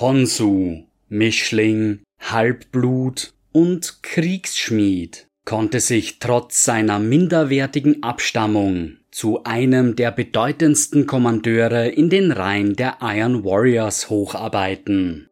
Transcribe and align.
Honsu, 0.00 0.84
Mischling, 1.10 2.00
Halbblut 2.18 3.34
und 3.52 4.02
Kriegsschmied, 4.02 5.26
konnte 5.44 5.80
sich 5.80 6.18
trotz 6.20 6.64
seiner 6.64 6.98
minderwertigen 6.98 8.02
Abstammung 8.02 8.96
zu 9.10 9.44
einem 9.44 9.96
der 9.96 10.10
bedeutendsten 10.10 11.06
Kommandeure 11.06 11.88
in 11.88 12.08
den 12.08 12.32
Reihen 12.32 12.76
der 12.76 12.96
Iron 13.02 13.44
Warriors 13.44 14.08
hocharbeiten. 14.08 15.28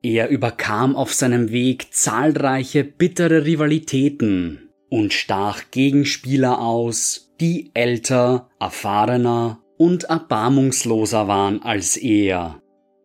Er 0.00 0.28
überkam 0.28 0.94
auf 0.94 1.12
seinem 1.12 1.50
Weg 1.50 1.92
zahlreiche 1.92 2.84
bittere 2.84 3.44
Rivalitäten 3.44 4.68
und 4.90 5.12
stach 5.12 5.72
Gegenspieler 5.72 6.60
aus, 6.60 7.34
die 7.40 7.72
älter, 7.74 8.48
erfahrener 8.60 9.60
und 9.76 10.04
erbarmungsloser 10.04 11.26
waren 11.26 11.62
als 11.62 11.96
er. 11.96 12.60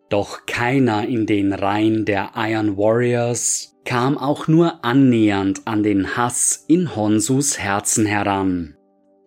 Doch 0.09 0.45
keiner 0.47 1.07
in 1.07 1.25
den 1.27 1.53
Reihen 1.53 2.05
der 2.05 2.31
Iron 2.35 2.77
Warriors 2.77 3.75
kam 3.85 4.17
auch 4.17 4.47
nur 4.47 4.83
annähernd 4.83 5.61
an 5.65 5.83
den 5.83 6.17
Hass 6.17 6.65
in 6.67 6.95
Honsus 6.95 7.59
Herzen 7.59 8.05
heran. 8.05 8.75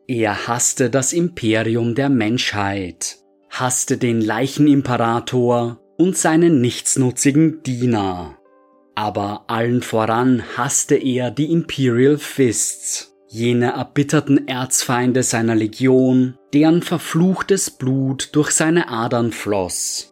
Er 0.09 0.49
hasste 0.49 0.91
das 0.91 1.13
Imperium 1.13 1.95
der 1.95 2.09
Menschheit, 2.09 3.19
hasste 3.49 3.97
den 3.97 4.21
Leichenimperator 4.21 5.81
und 5.97 6.17
seinen 6.17 6.61
nichtsnutzigen 6.61 7.63
Diener. 7.63 8.37
Aber 8.95 9.45
allen 9.47 9.83
voran 9.83 10.43
hasste 10.57 10.97
er 10.97 11.31
die 11.31 11.51
Imperial 11.51 12.19
Fists, 12.19 13.15
jene 13.29 13.73
erbitterten 13.73 14.49
Erzfeinde 14.49 15.23
seiner 15.23 15.55
Legion, 15.55 16.37
deren 16.53 16.83
verfluchtes 16.83 17.71
Blut 17.71 18.31
durch 18.33 18.51
seine 18.51 18.89
Adern 18.89 19.33
floss. 19.33 20.12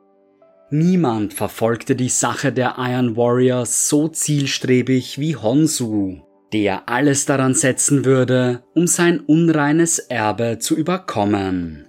Niemand 0.70 1.34
verfolgte 1.34 1.96
die 1.96 2.08
Sache 2.08 2.52
der 2.52 2.76
Iron 2.78 3.16
Warriors 3.16 3.88
so 3.88 4.06
zielstrebig 4.06 5.18
wie 5.18 5.34
Honsu, 5.34 6.20
der 6.52 6.88
alles 6.88 7.26
daran 7.26 7.54
setzen 7.54 8.04
würde, 8.04 8.62
um 8.74 8.86
sein 8.86 9.18
unreines 9.18 9.98
Erbe 9.98 10.58
zu 10.60 10.76
überkommen. 10.76 11.88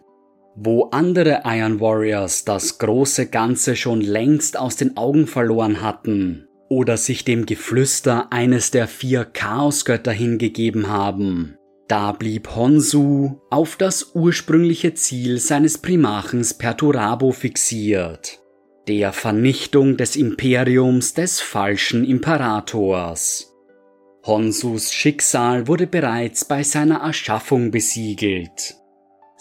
Wo 0.55 0.85
andere 0.85 1.43
Iron 1.45 1.79
Warriors 1.79 2.43
das 2.43 2.79
große 2.79 3.27
Ganze 3.27 3.75
schon 3.75 4.01
längst 4.01 4.57
aus 4.57 4.77
den 4.77 4.97
Augen 4.97 5.27
verloren 5.27 5.81
hatten 5.81 6.47
oder 6.67 6.97
sich 6.97 7.23
dem 7.23 7.45
Geflüster 7.45 8.33
eines 8.33 8.71
der 8.71 8.87
vier 8.87 9.25
Chaosgötter 9.25 10.11
hingegeben 10.11 10.87
haben, 10.87 11.55
da 11.87 12.13
blieb 12.13 12.55
Honsu 12.55 13.41
auf 13.49 13.75
das 13.75 14.11
ursprüngliche 14.15 14.93
Ziel 14.93 15.39
seines 15.39 15.77
Primarchens 15.77 16.53
Perturabo 16.53 17.31
fixiert, 17.31 18.40
der 18.91 19.13
Vernichtung 19.13 19.97
des 19.97 20.15
Imperiums 20.15 21.13
des 21.13 21.39
falschen 21.39 22.03
Imperators. 22.03 23.53
Honsus 24.25 24.91
Schicksal 24.91 25.67
wurde 25.67 25.87
bereits 25.87 26.45
bei 26.45 26.63
seiner 26.63 26.99
Erschaffung 27.01 27.71
besiegelt 27.71 28.75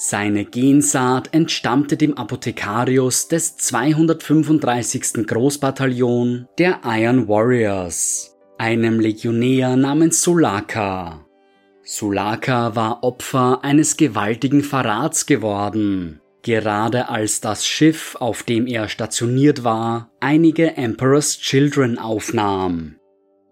seine 0.03 0.47
Gensaat 0.47 1.35
entstammte 1.35 1.99
dem 1.99 2.17
Apothekarius 2.17 3.29
des 3.29 3.59
235. 3.59 5.27
Großbataillon 5.27 6.47
der 6.57 6.81
Iron 6.87 7.29
Warriors, 7.29 8.35
einem 8.57 8.99
Legionär 8.99 9.77
namens 9.77 10.23
Sulaka. 10.23 11.27
Sulaka 11.83 12.75
war 12.75 13.05
Opfer 13.05 13.63
eines 13.63 13.99
gewaltigen 13.99 14.63
Verrats 14.63 15.27
geworden, 15.27 16.20
gerade 16.43 17.09
als 17.09 17.41
das 17.41 17.67
Schiff, 17.67 18.17
auf 18.19 18.43
dem 18.43 18.67
er 18.67 18.89
stationiert 18.89 19.65
war, 19.65 20.11
einige 20.21 20.77
Emperor's 20.77 21.39
Children 21.39 21.99
aufnahm. 21.99 22.97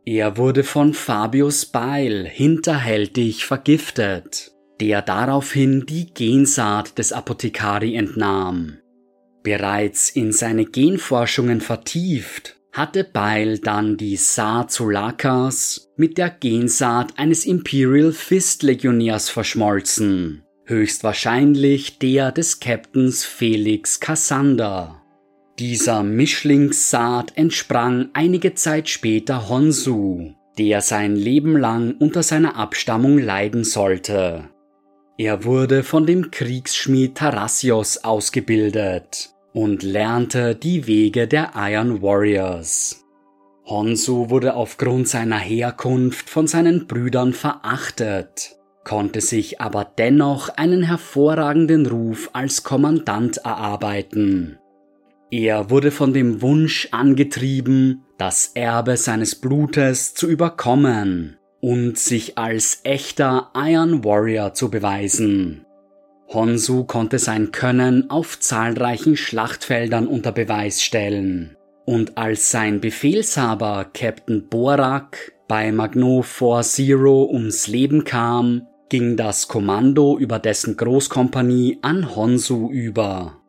Er 0.05 0.37
wurde 0.37 0.65
von 0.65 0.95
Fabius 0.95 1.67
Beil 1.67 2.27
hinterhältig 2.27 3.45
vergiftet 3.45 4.53
der 4.81 5.03
daraufhin 5.03 5.87
die 5.87 6.13
Gensaat 6.13 6.99
des 6.99 7.13
Apothekari 7.13 7.97
entnahm. 7.97 8.79
Bereits 9.43 10.11
in 10.11 10.33
seine 10.33 10.67
Genforschungen 10.67 11.61
vertieft, 11.61 12.57
hatte 12.73 13.03
Beil 13.03 13.59
dann 13.59 13.97
die 13.97 14.17
Saat 14.17 14.71
Sulakas 14.71 15.91
mit 15.97 16.19
der 16.19 16.31
Gensaat 16.31 17.19
eines 17.19 17.45
Imperial 17.45 18.13
Fist 18.13 18.63
Legionärs 18.63 19.31
verschmolzen, 19.31 20.45
höchstwahrscheinlich 20.69 21.99
der 21.99 22.31
des 22.31 22.61
Captains 22.61 23.25
Felix 23.25 24.01
Cassander. 24.01 25.03
Dieser 25.59 26.03
Mischlingssaat 26.03 27.33
entsprang 27.37 28.11
einige 28.13 28.55
Zeit 28.55 28.89
später 28.91 29.49
Honsu, 29.49 30.35
der 30.59 30.83
sein 30.83 31.17
Leben 31.17 31.57
lang 31.57 31.97
unter 31.99 32.23
seiner 32.23 32.57
Abstammung 32.57 33.19
leiden 33.19 33.65
sollte. 33.65 34.51
Er 35.17 35.45
wurde 35.45 35.83
von 35.83 36.07
dem 36.07 36.31
Kriegsschmied 36.31 37.17
Tarasios 37.17 38.05
ausgebildet 38.05 39.31
und 39.55 39.83
lernte 39.83 40.55
die 40.55 40.87
Wege 40.87 41.27
der 41.27 41.53
Iron 41.57 42.03
Warriors. 42.03 43.05
Honsu 43.65 44.29
wurde 44.29 44.55
aufgrund 44.55 45.09
seiner 45.09 45.39
Herkunft 45.39 46.29
von 46.29 46.47
seinen 46.47 46.87
Brüdern 46.87 47.33
verachtet, 47.33 48.58
konnte 48.89 49.21
sich 49.21 49.61
aber 49.61 49.85
dennoch 49.99 50.49
einen 50.49 50.83
hervorragenden 50.83 51.85
Ruf 51.85 52.31
als 52.33 52.63
Kommandant 52.63 53.37
erarbeiten. 53.37 54.59
Er 55.31 55.69
wurde 55.69 55.91
von 55.91 56.15
dem 56.15 56.41
Wunsch 56.41 56.89
angetrieben, 56.91 58.07
das 58.17 58.53
Erbe 58.55 58.97
seines 58.97 59.35
Blutes 59.35 60.15
zu 60.15 60.27
überkommen 60.27 61.37
und 61.61 61.99
sich 61.99 62.39
als 62.39 62.81
echter 62.85 63.51
Iron 63.55 64.05
Warrior 64.05 64.55
zu 64.55 64.71
beweisen. 64.71 65.67
Honsu 66.29 66.85
konnte 66.85 67.19
sein 67.19 67.53
Können 67.53 68.09
auf 68.09 68.41
zahlreichen 68.41 69.19
Schlachtfeldern 69.19 70.07
unter 70.07 70.33
Beweis 70.33 70.83
stellen. 70.83 71.57
Und 71.85 72.17
als 72.17 72.51
sein 72.51 72.81
Befehlshaber 72.81 73.91
Captain 73.93 74.49
Borak 74.49 75.33
bei 75.47 75.73
Magno 75.73 76.21
4-Zero 76.21 77.25
ums 77.31 77.67
Leben 77.67 78.05
kam, 78.05 78.67
ging 78.89 79.17
das 79.17 79.49
Kommando 79.49 80.19
über 80.19 80.39
dessen 80.39 80.77
Großkompanie 80.77 81.79
an 81.83 82.15
Honsu 82.15 82.71
über. 82.71 83.41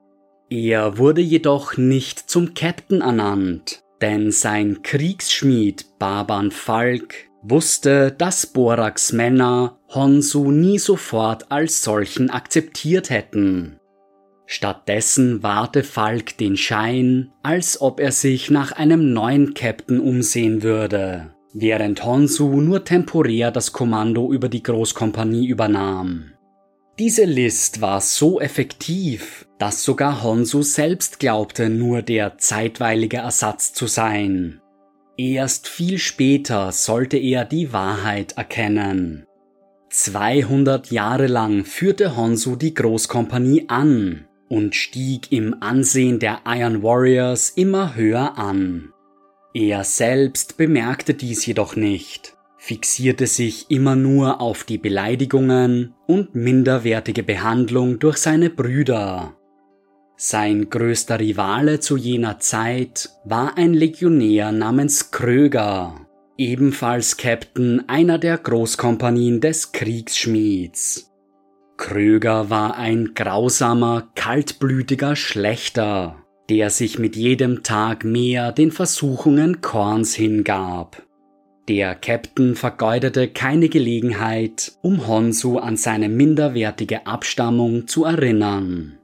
Er 0.50 0.98
wurde 0.98 1.22
jedoch 1.22 1.78
nicht 1.78 2.30
zum 2.30 2.54
Captain 2.54 3.02
ernannt, 3.02 3.84
denn 4.02 4.32
sein 4.32 4.82
Kriegsschmied 4.82 5.86
Baban 6.00 6.52
Falk 6.52 7.14
wusste, 7.42 8.12
dass 8.12 8.48
Boraks 8.48 9.14
Männer 9.14 9.80
Honsu 9.90 10.52
nie 10.52 10.80
sofort 10.80 11.52
als 11.52 11.84
solchen 11.84 12.30
akzeptiert 12.30 13.10
hätten. 13.10 13.80
Stattdessen 14.46 15.44
wahrte 15.44 15.84
Falk 15.84 16.38
den 16.38 16.58
Schein, 16.58 17.32
als 17.44 17.82
ob 17.82 18.00
er 18.00 18.12
sich 18.12 18.50
nach 18.50 18.72
einem 18.72 19.14
neuen 19.14 19.54
Captain 19.54 20.00
umsehen 20.00 20.64
würde, 20.64 21.36
während 21.54 22.04
Honsu 22.06 22.62
nur 22.62 22.84
temporär 22.84 23.52
das 23.52 23.74
Kommando 23.74 24.32
über 24.32 24.50
die 24.50 24.64
Großkompanie 24.64 25.48
übernahm. 25.48 26.32
Diese 27.00 27.24
List 27.24 27.80
war 27.80 28.02
so 28.02 28.42
effektiv, 28.42 29.48
dass 29.58 29.84
sogar 29.84 30.22
Honsu 30.22 30.62
selbst 30.62 31.20
glaubte, 31.20 31.70
nur 31.70 32.02
der 32.02 32.38
zeitweilige 32.38 33.18
Ersatz 33.18 33.74
zu 33.74 33.88
sein. 33.88 34.62
Erst 35.18 35.68
viel 35.68 35.98
später 35.98 36.72
sollte 36.72 37.18
er 37.18 37.46
die 37.46 37.72
Wahrheit 37.74 38.34
erkennen. 38.38 39.26
200 39.90 40.92
Jahre 40.92 41.28
lang 41.28 41.66
führte 41.66 42.16
Honsu 42.16 42.56
die 42.56 42.74
Großkompanie 42.74 43.66
an 43.70 44.28
und 44.50 44.76
stieg 44.76 45.32
im 45.32 45.62
Ansehen 45.62 46.20
der 46.20 46.42
Iron 46.46 46.84
Warriors 46.84 47.50
immer 47.50 47.96
höher 47.96 48.38
an. 48.38 48.94
Er 49.54 49.84
selbst 49.84 50.58
bemerkte 50.58 51.14
dies 51.14 51.46
jedoch 51.46 51.76
nicht, 51.76 52.38
fixierte 52.58 53.28
sich 53.28 53.70
immer 53.70 53.96
nur 53.96 54.42
auf 54.42 54.64
die 54.64 54.78
Beleidigungen 54.78 55.96
und 56.08 56.36
minderwertige 56.36 57.24
Behandlung 57.24 58.00
durch 58.00 58.18
seine 58.18 58.50
Brüder 58.50 59.36
sein 60.22 60.70
größter 60.70 61.18
Rivale 61.18 61.80
zu 61.80 61.96
jener 61.96 62.40
Zeit 62.40 63.10
war 63.24 63.58
ein 63.58 63.74
Legionär 63.74 64.52
namens 64.52 65.12
Kröger, 65.12 65.96
ebenfalls 66.38 67.16
Captain 67.16 67.88
einer 67.88 68.18
der 68.18 68.38
Großkompanien 68.38 69.40
des 69.40 69.72
Kriegsschmieds. 69.72 71.14
Kröger 71.78 72.50
war 72.50 72.76
ein 72.76 73.14
grausamer, 73.16 74.10
kaltblütiger 74.16 75.16
Schlechter, 75.16 76.19
der 76.50 76.70
sich 76.70 76.98
mit 76.98 77.16
jedem 77.16 77.64
Tag 77.64 78.04
mehr 78.04 78.52
den 78.52 78.72
Versuchungen 78.72 79.62
Korns 79.62 80.16
hingab. 80.16 81.04
Der 81.68 81.94
Captain 81.94 82.56
vergeudete 82.56 83.28
keine 83.28 83.70
Gelegenheit, 83.70 84.72
um 84.82 85.08
Honsu 85.08 85.60
an 85.60 85.78
seine 85.78 86.10
minderwertige 86.10 87.06
Abstammung 87.06 87.88
zu 87.88 88.06
erinnern. 88.06 88.98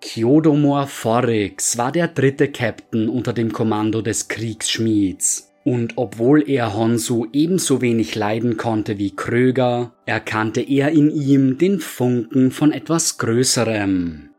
Kyodomor 0.00 0.88
Forix 0.88 1.78
war 1.78 1.92
der 1.92 2.08
dritte 2.08 2.48
Captain 2.48 3.08
unter 3.08 3.32
dem 3.32 3.52
Kommando 3.52 4.02
des 4.02 4.26
Kriegsschmieds. 4.26 5.52
Und 5.64 5.92
obwohl 5.94 6.50
er 6.50 6.74
Honsu 6.74 7.26
ebenso 7.32 7.80
wenig 7.80 8.16
leiden 8.16 8.56
konnte 8.56 8.98
wie 8.98 9.14
Kröger, 9.14 9.92
erkannte 10.06 10.60
er 10.60 10.90
in 10.90 11.08
ihm 11.08 11.56
den 11.56 11.78
Funken 11.78 12.50
von 12.50 12.72
etwas 12.72 13.16
Größerem. 13.18 14.31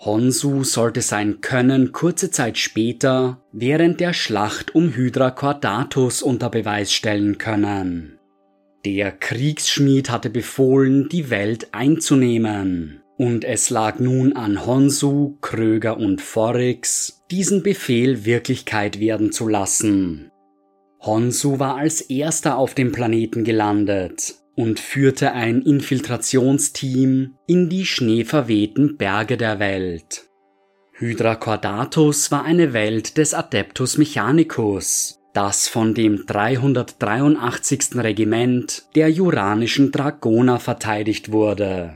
Honsu 0.00 0.62
sollte 0.62 1.02
sein 1.02 1.40
Können 1.40 1.90
kurze 1.90 2.30
Zeit 2.30 2.56
später 2.56 3.42
während 3.52 3.98
der 3.98 4.12
Schlacht 4.12 4.74
um 4.74 4.94
Hydra 4.94 5.32
Cordatus 5.32 6.22
unter 6.22 6.50
Beweis 6.50 6.92
stellen 6.92 7.38
können. 7.38 8.18
Der 8.84 9.10
Kriegsschmied 9.10 10.08
hatte 10.08 10.30
befohlen, 10.30 11.08
die 11.08 11.30
Welt 11.30 11.68
einzunehmen, 11.72 13.02
und 13.16 13.44
es 13.44 13.70
lag 13.70 13.98
nun 13.98 14.34
an 14.34 14.64
Honsu, 14.64 15.36
Kröger 15.40 15.96
und 15.96 16.20
Forix, 16.20 17.24
diesen 17.32 17.64
Befehl 17.64 18.24
Wirklichkeit 18.24 19.00
werden 19.00 19.32
zu 19.32 19.48
lassen. 19.48 20.30
Honsu 21.00 21.58
war 21.58 21.76
als 21.76 22.00
erster 22.02 22.56
auf 22.56 22.74
dem 22.74 22.92
Planeten 22.92 23.42
gelandet 23.42 24.36
und 24.58 24.80
führte 24.80 25.34
ein 25.34 25.62
Infiltrationsteam 25.62 27.36
in 27.46 27.68
die 27.68 27.86
schneeverwehten 27.86 28.96
Berge 28.96 29.36
der 29.36 29.60
Welt. 29.60 30.28
Hydra 30.94 31.36
Cordatus 31.36 32.32
war 32.32 32.42
eine 32.44 32.72
Welt 32.72 33.18
des 33.18 33.34
Adeptus 33.34 33.98
Mechanicus, 33.98 35.20
das 35.32 35.68
von 35.68 35.94
dem 35.94 36.26
383. 36.26 37.94
Regiment 37.98 38.88
der 38.96 39.12
Juranischen 39.12 39.92
Dragoner 39.92 40.58
verteidigt 40.58 41.30
wurde. 41.30 41.94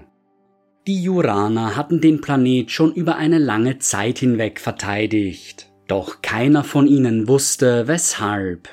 Die 0.86 1.02
Juraner 1.02 1.74
hatten 1.74 2.00
den 2.00 2.20
Planet 2.20 2.70
schon 2.70 2.94
über 2.94 3.16
eine 3.16 3.38
lange 3.38 3.80
Zeit 3.80 4.20
hinweg 4.20 4.60
verteidigt, 4.60 5.72
doch 5.88 6.22
keiner 6.22 6.62
von 6.62 6.86
ihnen 6.86 7.26
wusste 7.26 7.88
weshalb. 7.88 8.68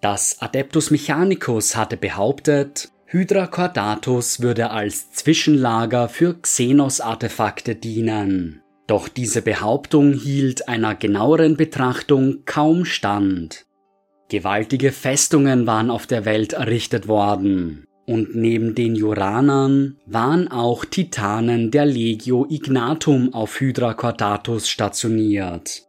Das 0.00 0.40
Adeptus 0.40 0.90
Mechanicus 0.90 1.76
hatte 1.76 1.98
behauptet, 1.98 2.90
Hydra 3.12 3.48
Cordatus 3.48 4.40
würde 4.40 4.70
als 4.70 5.10
Zwischenlager 5.10 6.08
für 6.08 6.40
Xenos-Artefakte 6.40 7.74
dienen. 7.74 8.62
Doch 8.86 9.08
diese 9.08 9.42
Behauptung 9.42 10.12
hielt 10.12 10.68
einer 10.68 10.94
genaueren 10.94 11.56
Betrachtung 11.56 12.44
kaum 12.44 12.84
stand. 12.84 13.66
Gewaltige 14.28 14.92
Festungen 14.92 15.66
waren 15.66 15.90
auf 15.90 16.06
der 16.06 16.24
Welt 16.24 16.52
errichtet 16.52 17.08
worden. 17.08 17.84
Und 18.06 18.36
neben 18.36 18.76
den 18.76 18.94
Juranern 18.94 19.96
waren 20.06 20.46
auch 20.46 20.84
Titanen 20.84 21.72
der 21.72 21.86
Legio 21.86 22.46
Ignatum 22.48 23.34
auf 23.34 23.58
Hydra 23.58 23.94
Cordatus 23.94 24.68
stationiert. 24.68 25.82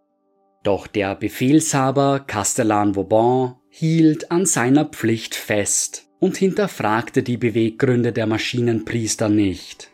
Doch 0.64 0.88
der 0.88 1.14
Befehlshaber 1.14 2.22
Castellan 2.26 2.96
Vauban 2.96 3.58
hielt 3.70 4.32
an 4.32 4.48
seiner 4.48 4.86
Pflicht 4.86 5.36
fest 5.36 6.08
und 6.22 6.38
hinterfragte 6.38 7.24
die 7.24 7.36
Beweggründe 7.36 8.14
der 8.14 8.28
Maschinenpriester 8.28 9.28
nicht. 9.28 9.90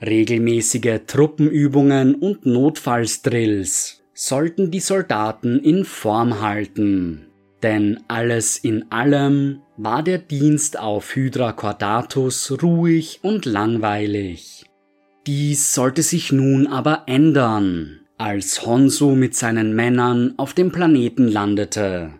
Regelmäßige 0.00 1.00
Truppenübungen 1.06 2.14
und 2.14 2.46
Notfallsdrills 2.46 4.02
sollten 4.14 4.70
die 4.70 4.80
Soldaten 4.80 5.58
in 5.58 5.84
Form 5.84 6.40
halten, 6.40 7.26
denn 7.62 8.00
alles 8.06 8.56
in 8.56 8.90
allem 8.92 9.60
war 9.76 10.04
der 10.04 10.18
Dienst 10.18 10.78
auf 10.78 11.16
Hydra 11.16 11.52
Cordatus 11.52 12.56
ruhig 12.62 13.18
und 13.22 13.44
langweilig. 13.44 14.64
Dies 15.26 15.74
sollte 15.74 16.02
sich 16.02 16.30
nun 16.30 16.68
aber 16.68 17.02
ändern, 17.06 18.00
als 18.16 18.64
Honsu 18.64 19.16
mit 19.16 19.34
seinen 19.34 19.74
Männern 19.74 20.34
auf 20.36 20.54
dem 20.54 20.70
Planeten 20.70 21.26
landete. 21.26 22.12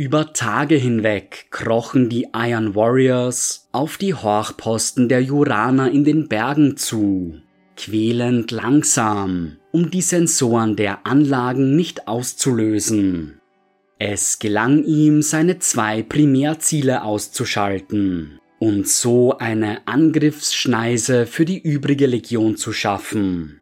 Über 0.00 0.32
Tage 0.32 0.76
hinweg 0.76 1.46
krochen 1.50 2.08
die 2.08 2.28
Iron 2.32 2.76
Warriors 2.76 3.68
auf 3.72 3.98
die 3.98 4.14
Horchposten 4.14 5.08
der 5.08 5.20
Juraner 5.24 5.90
in 5.90 6.04
den 6.04 6.28
Bergen 6.28 6.76
zu, 6.76 7.40
quälend 7.76 8.52
langsam, 8.52 9.56
um 9.72 9.90
die 9.90 10.02
Sensoren 10.02 10.76
der 10.76 11.04
Anlagen 11.04 11.74
nicht 11.74 12.06
auszulösen. 12.06 13.40
Es 13.98 14.38
gelang 14.38 14.84
ihm, 14.84 15.20
seine 15.20 15.58
zwei 15.58 16.04
Primärziele 16.04 17.02
auszuschalten 17.02 18.38
und 18.60 18.86
so 18.86 19.36
eine 19.38 19.88
Angriffsschneise 19.88 21.26
für 21.26 21.44
die 21.44 21.58
übrige 21.58 22.06
Legion 22.06 22.56
zu 22.56 22.72
schaffen. 22.72 23.60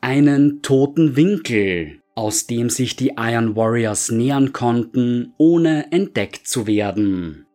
Einen 0.00 0.62
toten 0.62 1.16
Winkel, 1.16 1.98
aus 2.14 2.46
dem 2.46 2.70
sich 2.70 2.96
die 2.96 3.14
Iron 3.16 3.56
Warriors 3.56 4.10
nähern 4.10 4.52
konnten, 4.52 5.34
ohne 5.36 5.90
entdeckt 5.92 6.46
zu 6.46 6.66
werden. 6.66 7.46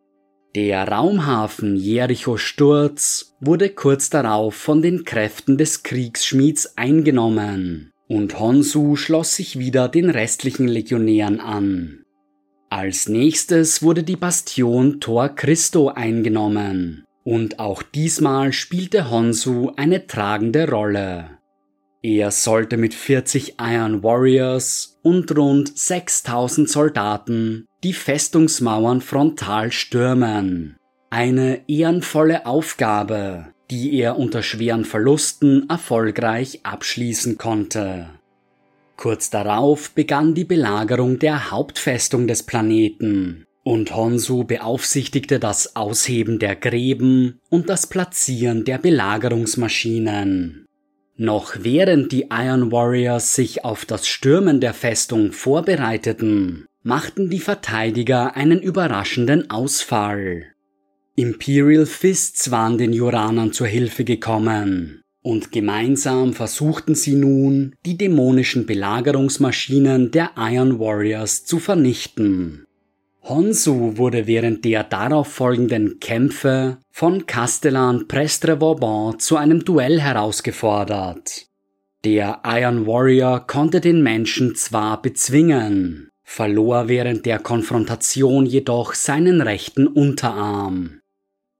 Der 0.54 0.88
Raumhafen 0.88 1.76
Jericho 1.76 2.36
Sturz 2.36 3.36
wurde 3.40 3.70
kurz 3.70 4.10
darauf 4.10 4.54
von 4.54 4.82
den 4.82 5.04
Kräften 5.04 5.56
des 5.56 5.84
Kriegsschmieds 5.84 6.76
eingenommen 6.76 7.92
und 8.08 8.40
Honsu 8.40 8.96
schloss 8.96 9.36
sich 9.36 9.60
wieder 9.60 9.88
den 9.88 10.10
restlichen 10.10 10.66
Legionären 10.66 11.38
an. 11.38 12.04
Als 12.68 13.08
nächstes 13.08 13.82
wurde 13.82 14.02
die 14.02 14.16
Bastion 14.16 15.00
Tor 15.00 15.28
Christo 15.28 15.88
eingenommen 15.88 17.04
und 17.22 17.60
auch 17.60 17.82
diesmal 17.82 18.52
spielte 18.52 19.10
Honsu 19.10 19.70
eine 19.76 20.08
tragende 20.08 20.68
Rolle. 20.68 21.39
Er 22.02 22.30
sollte 22.30 22.78
mit 22.78 22.94
40 22.94 23.56
Iron 23.60 24.02
Warriors 24.02 24.98
und 25.02 25.36
rund 25.36 25.76
6000 25.76 26.68
Soldaten 26.68 27.66
die 27.84 27.92
Festungsmauern 27.92 29.02
frontal 29.02 29.70
stürmen. 29.70 30.76
Eine 31.10 31.62
ehrenvolle 31.68 32.46
Aufgabe, 32.46 33.48
die 33.70 33.94
er 33.98 34.18
unter 34.18 34.42
schweren 34.42 34.86
Verlusten 34.86 35.68
erfolgreich 35.68 36.60
abschließen 36.62 37.36
konnte. 37.36 38.08
Kurz 38.96 39.28
darauf 39.28 39.90
begann 39.90 40.34
die 40.34 40.44
Belagerung 40.44 41.18
der 41.18 41.50
Hauptfestung 41.50 42.26
des 42.26 42.44
Planeten, 42.44 43.44
und 43.62 43.94
Honsu 43.94 44.44
beaufsichtigte 44.44 45.38
das 45.38 45.76
Ausheben 45.76 46.38
der 46.38 46.56
Gräben 46.56 47.38
und 47.50 47.68
das 47.68 47.86
Platzieren 47.86 48.64
der 48.64 48.78
Belagerungsmaschinen. 48.78 50.66
Noch 51.22 51.52
während 51.58 52.12
die 52.12 52.28
Iron 52.30 52.72
Warriors 52.72 53.34
sich 53.34 53.62
auf 53.62 53.84
das 53.84 54.08
Stürmen 54.08 54.58
der 54.58 54.72
Festung 54.72 55.32
vorbereiteten, 55.32 56.64
machten 56.82 57.28
die 57.28 57.40
Verteidiger 57.40 58.36
einen 58.36 58.62
überraschenden 58.62 59.50
Ausfall. 59.50 60.46
Imperial 61.16 61.84
Fists 61.84 62.50
waren 62.50 62.78
den 62.78 62.94
Juranern 62.94 63.52
zur 63.52 63.66
Hilfe 63.66 64.04
gekommen, 64.04 65.02
und 65.20 65.52
gemeinsam 65.52 66.32
versuchten 66.32 66.94
sie 66.94 67.16
nun, 67.16 67.74
die 67.84 67.98
dämonischen 67.98 68.64
Belagerungsmaschinen 68.64 70.12
der 70.12 70.30
Iron 70.38 70.78
Warriors 70.78 71.44
zu 71.44 71.58
vernichten. 71.58 72.64
Honsu 73.22 73.98
wurde 73.98 74.26
während 74.26 74.64
der 74.64 74.82
darauf 74.82 75.28
folgenden 75.28 76.00
Kämpfe 76.00 76.78
von 76.90 77.26
Castellan 77.26 78.08
Prestre 78.08 78.60
Vauban 78.60 79.18
zu 79.18 79.36
einem 79.36 79.64
Duell 79.64 80.00
herausgefordert. 80.00 81.46
Der 82.04 82.40
Iron 82.44 82.86
Warrior 82.86 83.46
konnte 83.46 83.80
den 83.80 84.02
Menschen 84.02 84.56
zwar 84.56 85.02
bezwingen, 85.02 86.08
verlor 86.24 86.88
während 86.88 87.26
der 87.26 87.38
Konfrontation 87.38 88.46
jedoch 88.46 88.94
seinen 88.94 89.42
rechten 89.42 89.86
Unterarm. 89.86 91.00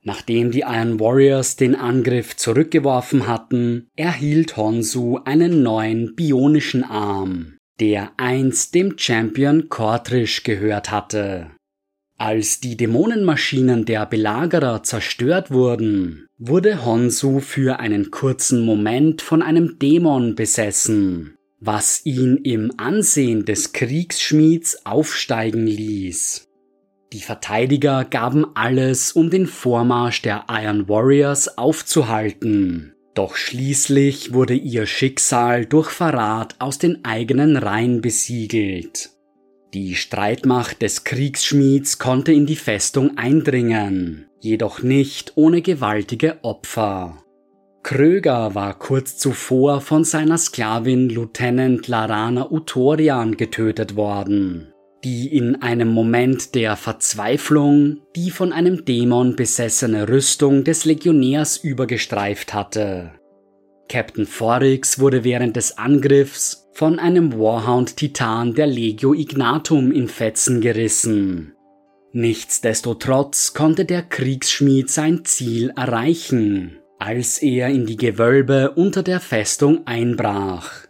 Nachdem 0.02 0.50
die 0.50 0.60
Iron 0.60 0.98
Warriors 0.98 1.56
den 1.56 1.74
Angriff 1.74 2.36
zurückgeworfen 2.36 3.26
hatten, 3.26 3.88
erhielt 3.96 4.56
Honsu 4.56 5.18
einen 5.26 5.62
neuen 5.62 6.16
bionischen 6.16 6.84
Arm 6.84 7.59
der 7.80 8.12
einst 8.18 8.74
dem 8.74 8.98
Champion 8.98 9.68
Kortrisch 9.68 10.42
gehört 10.42 10.90
hatte. 10.90 11.50
Als 12.18 12.60
die 12.60 12.76
Dämonenmaschinen 12.76 13.86
der 13.86 14.04
Belagerer 14.04 14.82
zerstört 14.82 15.50
wurden, 15.50 16.26
wurde 16.36 16.84
Honsu 16.84 17.40
für 17.40 17.80
einen 17.80 18.10
kurzen 18.10 18.60
Moment 18.60 19.22
von 19.22 19.40
einem 19.40 19.78
Dämon 19.78 20.34
besessen, 20.34 21.34
was 21.60 22.04
ihn 22.04 22.36
im 22.44 22.72
Ansehen 22.76 23.46
des 23.46 23.72
Kriegsschmieds 23.72 24.84
aufsteigen 24.84 25.66
ließ. 25.66 26.46
Die 27.14 27.20
Verteidiger 27.20 28.04
gaben 28.04 28.44
alles, 28.54 29.12
um 29.12 29.30
den 29.30 29.46
Vormarsch 29.46 30.20
der 30.20 30.44
Iron 30.50 30.88
Warriors 30.90 31.56
aufzuhalten, 31.56 32.94
doch 33.20 33.36
schließlich 33.36 34.32
wurde 34.32 34.54
ihr 34.54 34.86
Schicksal 34.86 35.66
durch 35.66 35.90
Verrat 35.90 36.54
aus 36.58 36.78
den 36.78 37.04
eigenen 37.04 37.58
Reihen 37.58 38.00
besiegelt. 38.00 39.10
Die 39.74 39.94
Streitmacht 39.94 40.80
des 40.80 41.04
Kriegsschmieds 41.04 41.98
konnte 41.98 42.32
in 42.32 42.46
die 42.46 42.56
Festung 42.56 43.18
eindringen, 43.18 44.30
jedoch 44.40 44.82
nicht 44.82 45.32
ohne 45.34 45.60
gewaltige 45.60 46.42
Opfer. 46.42 47.22
Kröger 47.82 48.54
war 48.54 48.78
kurz 48.78 49.18
zuvor 49.18 49.82
von 49.82 50.04
seiner 50.04 50.38
Sklavin 50.38 51.10
Lieutenant 51.10 51.88
Larana 51.88 52.50
Utorian 52.50 53.36
getötet 53.36 53.96
worden, 53.96 54.72
die 55.04 55.34
in 55.36 55.62
einem 55.62 55.88
Moment 55.88 56.54
der 56.54 56.76
Verzweiflung 56.76 57.98
die 58.16 58.30
von 58.30 58.52
einem 58.52 58.84
Dämon 58.84 59.36
besessene 59.36 60.08
Rüstung 60.08 60.64
des 60.64 60.84
Legionärs 60.84 61.56
übergestreift 61.56 62.54
hatte. 62.54 63.12
Captain 63.88 64.26
Forix 64.26 64.98
wurde 64.98 65.24
während 65.24 65.56
des 65.56 65.78
Angriffs 65.78 66.68
von 66.72 66.98
einem 66.98 67.32
Warhound-Titan 67.32 68.54
der 68.54 68.66
Legio 68.66 69.14
Ignatum 69.14 69.90
in 69.90 70.08
Fetzen 70.08 70.60
gerissen. 70.60 71.54
Nichtsdestotrotz 72.12 73.54
konnte 73.54 73.84
der 73.84 74.02
Kriegsschmied 74.02 74.90
sein 74.90 75.24
Ziel 75.24 75.72
erreichen 75.76 76.80
als 77.00 77.38
er 77.38 77.68
in 77.68 77.86
die 77.86 77.96
Gewölbe 77.96 78.72
unter 78.72 79.02
der 79.02 79.20
Festung 79.20 79.86
einbrach. 79.86 80.84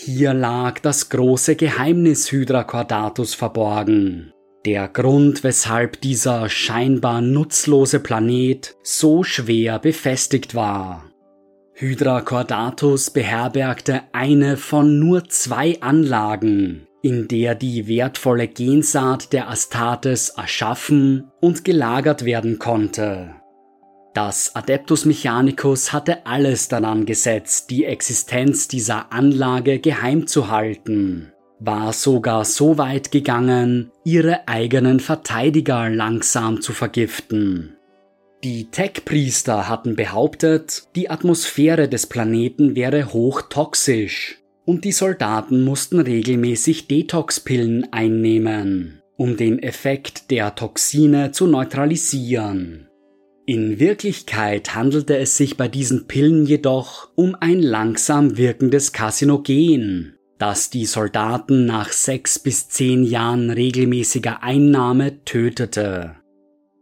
Hier 0.00 0.32
lag 0.32 0.78
das 0.78 1.08
große 1.08 1.56
Geheimnis 1.56 2.30
Hydracordatus 2.30 3.34
verborgen. 3.34 4.32
Der 4.64 4.86
Grund, 4.86 5.42
weshalb 5.42 6.00
dieser 6.02 6.48
scheinbar 6.48 7.20
nutzlose 7.20 7.98
Planet 7.98 8.76
so 8.84 9.24
schwer 9.24 9.80
befestigt 9.80 10.54
war. 10.54 11.10
Hydracordatus 11.74 13.10
beherbergte 13.10 14.02
eine 14.12 14.56
von 14.56 15.00
nur 15.00 15.28
zwei 15.30 15.80
Anlagen, 15.80 16.86
in 17.02 17.26
der 17.26 17.56
die 17.56 17.88
wertvolle 17.88 18.46
Gensaat 18.46 19.32
der 19.32 19.50
Astartes 19.50 20.28
erschaffen 20.28 21.32
und 21.40 21.64
gelagert 21.64 22.24
werden 22.24 22.60
konnte. 22.60 23.34
Das 24.18 24.56
Adeptus 24.56 25.04
Mechanicus 25.04 25.92
hatte 25.92 26.26
alles 26.26 26.66
daran 26.66 27.06
gesetzt, 27.06 27.70
die 27.70 27.84
Existenz 27.84 28.66
dieser 28.66 29.12
Anlage 29.12 29.78
geheim 29.78 30.26
zu 30.26 30.50
halten, 30.50 31.32
war 31.60 31.92
sogar 31.92 32.44
so 32.44 32.78
weit 32.78 33.12
gegangen, 33.12 33.92
ihre 34.02 34.48
eigenen 34.48 34.98
Verteidiger 34.98 35.88
langsam 35.88 36.60
zu 36.60 36.72
vergiften. 36.72 37.76
Die 38.42 38.72
Tech-Priester 38.72 39.68
hatten 39.68 39.94
behauptet, 39.94 40.88
die 40.96 41.10
Atmosphäre 41.10 41.88
des 41.88 42.06
Planeten 42.06 42.74
wäre 42.74 43.12
hochtoxisch 43.12 44.40
und 44.64 44.84
die 44.84 44.90
Soldaten 44.90 45.62
mussten 45.62 46.00
regelmäßig 46.00 46.88
Detox-Pillen 46.88 47.92
einnehmen, 47.92 49.00
um 49.16 49.36
den 49.36 49.62
Effekt 49.62 50.32
der 50.32 50.56
Toxine 50.56 51.30
zu 51.30 51.46
neutralisieren. 51.46 52.87
In 53.48 53.80
Wirklichkeit 53.80 54.74
handelte 54.74 55.16
es 55.16 55.38
sich 55.38 55.56
bei 55.56 55.68
diesen 55.68 56.06
Pillen 56.06 56.44
jedoch 56.44 57.08
um 57.14 57.34
ein 57.40 57.62
langsam 57.62 58.36
wirkendes 58.36 58.92
Karsinogen, 58.92 60.18
das 60.36 60.68
die 60.68 60.84
Soldaten 60.84 61.64
nach 61.64 61.90
sechs 61.90 62.38
bis 62.38 62.68
zehn 62.68 63.04
Jahren 63.04 63.48
regelmäßiger 63.48 64.42
Einnahme 64.42 65.24
tötete. 65.24 66.16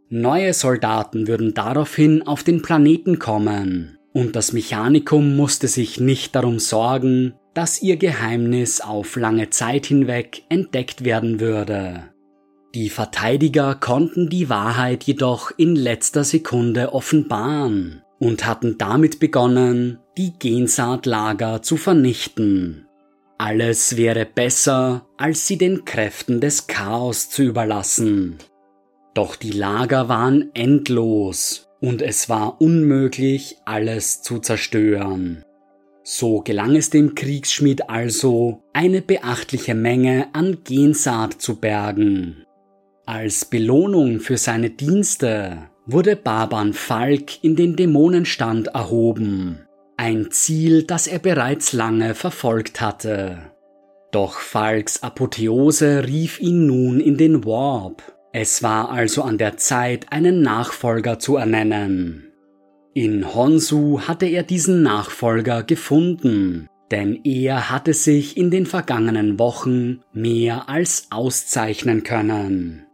Neue 0.09 0.53
Soldaten 0.53 1.29
würden 1.29 1.53
daraufhin 1.53 2.23
auf 2.23 2.43
den 2.43 2.61
Planeten 2.61 3.17
kommen, 3.17 3.97
und 4.11 4.35
das 4.35 4.51
Mechanikum 4.51 5.37
musste 5.37 5.69
sich 5.69 6.01
nicht 6.01 6.35
darum 6.35 6.59
sorgen, 6.59 7.35
dass 7.53 7.81
ihr 7.81 7.95
Geheimnis 7.95 8.81
auf 8.81 9.15
lange 9.15 9.51
Zeit 9.51 9.85
hinweg 9.85 10.43
entdeckt 10.49 11.05
werden 11.05 11.39
würde. 11.39 12.09
Die 12.77 12.91
Verteidiger 12.91 13.73
konnten 13.73 14.29
die 14.29 14.49
Wahrheit 14.49 15.05
jedoch 15.05 15.49
in 15.57 15.75
letzter 15.75 16.23
Sekunde 16.23 16.93
offenbaren 16.93 18.03
und 18.19 18.45
hatten 18.45 18.77
damit 18.77 19.19
begonnen, 19.19 19.97
die 20.15 20.33
Gensaatlager 20.37 21.63
zu 21.63 21.75
vernichten. 21.75 22.85
Alles 23.39 23.97
wäre 23.97 24.27
besser, 24.27 25.07
als 25.17 25.47
sie 25.47 25.57
den 25.57 25.85
Kräften 25.85 26.39
des 26.39 26.67
Chaos 26.67 27.31
zu 27.31 27.41
überlassen. 27.41 28.37
Doch 29.15 29.37
die 29.37 29.53
Lager 29.53 30.07
waren 30.07 30.51
endlos 30.53 31.69
und 31.81 32.03
es 32.03 32.29
war 32.29 32.61
unmöglich, 32.61 33.57
alles 33.65 34.21
zu 34.21 34.37
zerstören. 34.37 35.43
So 36.03 36.41
gelang 36.41 36.75
es 36.75 36.91
dem 36.91 37.15
Kriegsschmied 37.15 37.89
also, 37.89 38.61
eine 38.71 39.01
beachtliche 39.01 39.73
Menge 39.73 40.27
an 40.33 40.59
Gensaat 40.63 41.41
zu 41.41 41.55
bergen. 41.55 42.43
Als 43.07 43.45
Belohnung 43.45 44.19
für 44.19 44.35
seine 44.35 44.69
Dienste 44.69 45.69
wurde 45.85 46.17
Baban 46.17 46.73
Falk 46.73 47.41
in 47.41 47.55
den 47.55 47.77
Dämonenstand 47.77 48.67
erhoben, 48.67 49.65
ein 49.95 50.29
Ziel, 50.29 50.83
das 50.83 51.07
er 51.07 51.19
bereits 51.19 51.71
lange 51.71 52.15
verfolgt 52.15 52.81
hatte. 52.81 53.37
Doch 54.11 54.41
Falks 54.41 55.03
Apotheose 55.03 56.05
rief 56.05 56.41
ihn 56.41 56.67
nun 56.67 56.99
in 56.99 57.15
den 57.15 57.45
Warp. 57.45 58.03
Es 58.33 58.61
war 58.61 58.91
also 58.91 59.21
an 59.21 59.37
der 59.37 59.55
Zeit, 59.55 60.11
einen 60.11 60.41
Nachfolger 60.41 61.17
zu 61.17 61.37
ernennen. 61.37 62.33
In 62.93 63.33
Honsu 63.33 64.01
hatte 64.01 64.25
er 64.25 64.43
diesen 64.43 64.83
Nachfolger 64.83 65.63
gefunden, 65.63 66.67
denn 66.91 67.21
er 67.23 67.69
hatte 67.69 67.93
sich 67.93 68.35
in 68.35 68.51
den 68.51 68.65
vergangenen 68.65 69.39
Wochen 69.39 70.01
mehr 70.11 70.67
als 70.67 71.07
auszeichnen 71.09 72.03
können. 72.03 72.86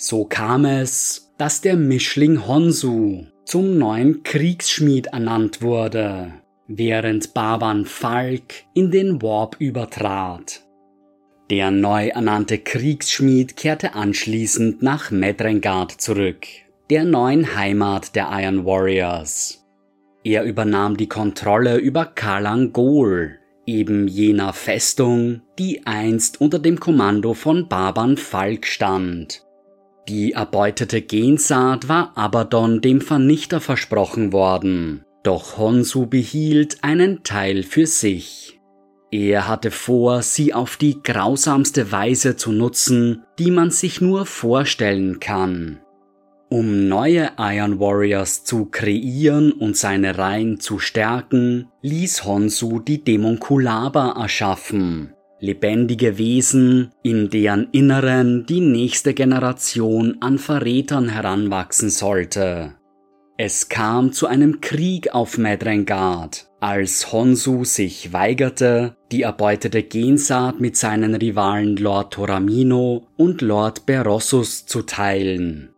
So 0.00 0.24
kam 0.24 0.64
es, 0.64 1.32
dass 1.38 1.60
der 1.60 1.76
Mischling 1.76 2.46
Honsu 2.46 3.24
zum 3.44 3.78
neuen 3.78 4.22
Kriegsschmied 4.22 5.08
ernannt 5.08 5.60
wurde, 5.60 6.34
während 6.68 7.34
Baban 7.34 7.84
Falk 7.84 8.54
in 8.74 8.92
den 8.92 9.20
Warp 9.20 9.56
übertrat. 9.58 10.62
Der 11.50 11.72
neu 11.72 12.08
ernannte 12.08 12.58
Kriegsschmied 12.58 13.56
kehrte 13.56 13.94
anschließend 13.94 14.82
nach 14.82 15.10
Medrengard 15.10 15.90
zurück, 15.90 16.46
der 16.90 17.04
neuen 17.04 17.56
Heimat 17.56 18.14
der 18.14 18.28
Iron 18.30 18.64
Warriors. 18.64 19.66
Er 20.22 20.44
übernahm 20.44 20.96
die 20.96 21.08
Kontrolle 21.08 21.78
über 21.78 22.04
Kalangol, 22.04 23.38
eben 23.66 24.06
jener 24.06 24.52
Festung, 24.52 25.42
die 25.58 25.84
einst 25.88 26.40
unter 26.40 26.60
dem 26.60 26.78
Kommando 26.78 27.34
von 27.34 27.66
Baban 27.66 28.16
Falk 28.16 28.64
stand 28.64 29.47
die 30.08 30.32
erbeutete 30.32 31.02
Gensaat 31.02 31.88
war 31.88 32.12
Abaddon 32.16 32.80
dem 32.80 33.00
Vernichter 33.00 33.60
versprochen 33.60 34.32
worden, 34.32 35.04
doch 35.22 35.58
Honsu 35.58 36.06
behielt 36.06 36.78
einen 36.82 37.22
Teil 37.22 37.62
für 37.62 37.86
sich. 37.86 38.58
Er 39.10 39.48
hatte 39.48 39.70
vor, 39.70 40.22
sie 40.22 40.52
auf 40.52 40.76
die 40.76 41.02
grausamste 41.02 41.92
Weise 41.92 42.36
zu 42.36 42.52
nutzen, 42.52 43.24
die 43.38 43.50
man 43.50 43.70
sich 43.70 44.00
nur 44.00 44.26
vorstellen 44.26 45.20
kann. 45.20 45.80
Um 46.50 46.88
neue 46.88 47.32
Iron 47.38 47.78
Warriors 47.78 48.44
zu 48.44 48.66
kreieren 48.66 49.52
und 49.52 49.76
seine 49.76 50.16
Reihen 50.16 50.60
zu 50.60 50.78
stärken, 50.78 51.68
ließ 51.82 52.24
Honsu 52.24 52.80
die 52.80 53.04
Demonkulaba 53.04 54.12
erschaffen, 54.18 55.12
lebendige 55.40 56.18
Wesen, 56.18 56.90
in 57.02 57.30
deren 57.30 57.68
Inneren 57.72 58.46
die 58.46 58.60
nächste 58.60 59.14
Generation 59.14 60.16
an 60.20 60.38
Verrätern 60.38 61.08
heranwachsen 61.08 61.90
sollte. 61.90 62.74
Es 63.40 63.68
kam 63.68 64.12
zu 64.12 64.26
einem 64.26 64.60
Krieg 64.60 65.14
auf 65.14 65.38
Medrengard, 65.38 66.50
als 66.58 67.12
Honsu 67.12 67.64
sich 67.64 68.12
weigerte, 68.12 68.96
die 69.12 69.22
erbeutete 69.22 69.84
Gensaat 69.84 70.60
mit 70.60 70.76
seinen 70.76 71.14
Rivalen 71.14 71.76
Lord 71.76 72.14
Toramino 72.14 73.06
und 73.16 73.40
Lord 73.40 73.86
Berossus 73.86 74.66
zu 74.66 74.82
teilen. 74.82 75.70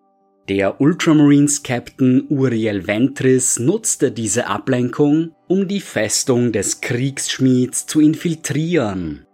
Der 0.49 0.81
Ultramarines 0.81 1.63
Captain 1.63 2.25
Uriel 2.31 2.87
Ventris 2.87 3.59
nutzte 3.59 4.11
diese 4.11 4.47
Ablenkung, 4.47 5.33
um 5.47 5.69
die 5.69 5.81
Festung 5.81 6.53
des 6.53 6.81
Kriegsschmieds 6.81 7.87
zu 7.87 8.01
infiltrieren 8.01 9.27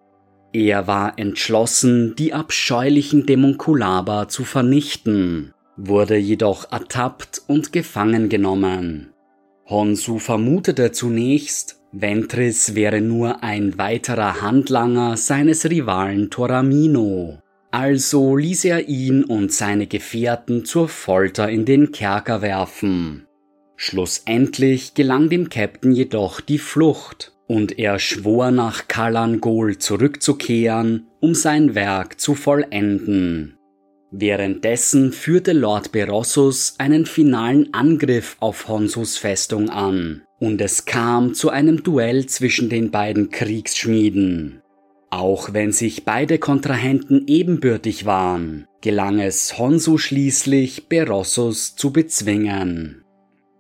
er 0.57 0.87
war 0.87 1.19
entschlossen, 1.19 2.17
die 2.17 2.33
abscheulichen 2.33 3.27
Demonkulaba 3.27 4.29
zu 4.29 4.45
vernichten, 4.45 5.53
wurde 5.77 6.17
jedoch 6.17 6.73
ertappt 6.73 7.43
und 7.47 7.73
gefangen 7.73 8.31
genommen. 8.31 9.13
Honsu 9.69 10.19
vermutete 10.19 10.93
zunächst, 10.93 11.83
Ventris 11.93 12.75
wäre 12.75 13.03
nur 13.03 13.43
ein 13.43 13.77
weiterer 13.77 14.41
Handlanger 14.41 15.19
seines 15.19 15.69
Rivalen 15.69 16.31
Toramino. 16.31 17.39
Also 17.71 18.37
ließ 18.37 18.65
er 18.65 18.89
ihn 18.89 19.25
und 19.25 19.53
seine 19.53 19.87
Gefährten 19.87 20.65
zur 20.65 20.89
Folter 20.89 21.51
in 21.51 21.67
den 21.67 21.93
Kerker 21.93 22.41
werfen. 22.41 23.27
Schlussendlich 23.77 24.95
gelang 24.95 25.29
dem 25.29 25.51
Captain 25.51 25.93
jedoch 25.93 26.41
die 26.41 26.59
Flucht 26.59 27.36
und 27.47 27.79
er 27.79 27.99
schwor 27.99 28.51
nach 28.51 28.89
Kalangol 28.89 29.79
zurückzukehren, 29.79 31.07
um 31.21 31.35
sein 31.35 31.75
Werk 31.75 32.21
zu 32.21 32.35
vollenden. 32.35 33.57
Währenddessen 34.11 35.13
führte 35.13 35.53
Lord 35.53 35.93
Berossus 35.93 36.75
einen 36.79 37.07
finalen 37.07 37.75
Angriff 37.75 38.37
auf 38.41 38.69
Honsus 38.69 39.19
Festung 39.19 39.69
an, 39.69 40.23
und 40.39 40.61
es 40.61 40.85
kam 40.85 41.35
zu 41.35 41.51
einem 41.51 41.83
Duell 41.83 42.27
zwischen 42.27 42.69
den 42.69 42.91
beiden 42.91 43.31
Kriegsschmieden. 43.31 44.63
Auch 45.11 45.53
wenn 45.53 45.73
sich 45.73 46.05
beide 46.05 46.39
Kontrahenten 46.39 47.27
ebenbürtig 47.27 48.07
waren, 48.07 48.67
gelang 48.81 49.19
es 49.19 49.59
Honsu 49.59 49.99
schließlich, 49.99 50.89
Berossus 50.89 51.77
zu 51.77 51.93
bezwingen. 51.93 53.06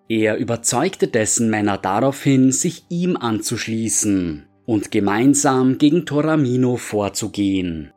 Er 0.08 0.36
überzeugte 0.36 1.08
dessen 1.08 1.50
Männer 1.50 1.78
daraufhin, 1.78 2.52
sich 2.52 2.84
ihm 2.88 3.16
anzuschließen 3.16 4.46
und 4.64 4.90
gemeinsam 4.90 5.78
gegen 5.78 6.06
Toramino 6.06 6.76
vorzugehen. 6.76 7.92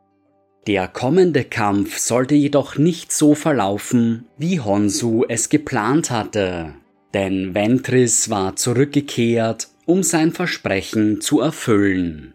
Der 0.66 0.88
kommende 0.88 1.44
Kampf 1.44 1.98
sollte 1.98 2.34
jedoch 2.34 2.76
nicht 2.76 3.12
so 3.12 3.34
verlaufen, 3.34 4.26
wie 4.38 4.60
Honsu 4.60 5.24
es 5.28 5.48
geplant 5.48 6.10
hatte, 6.10 6.74
denn 7.14 7.54
Ventris 7.54 8.28
war 8.28 8.56
zurückgekehrt, 8.56 9.68
um 9.86 10.02
sein 10.02 10.32
Versprechen 10.32 11.20
zu 11.20 11.40
erfüllen. 11.40 12.34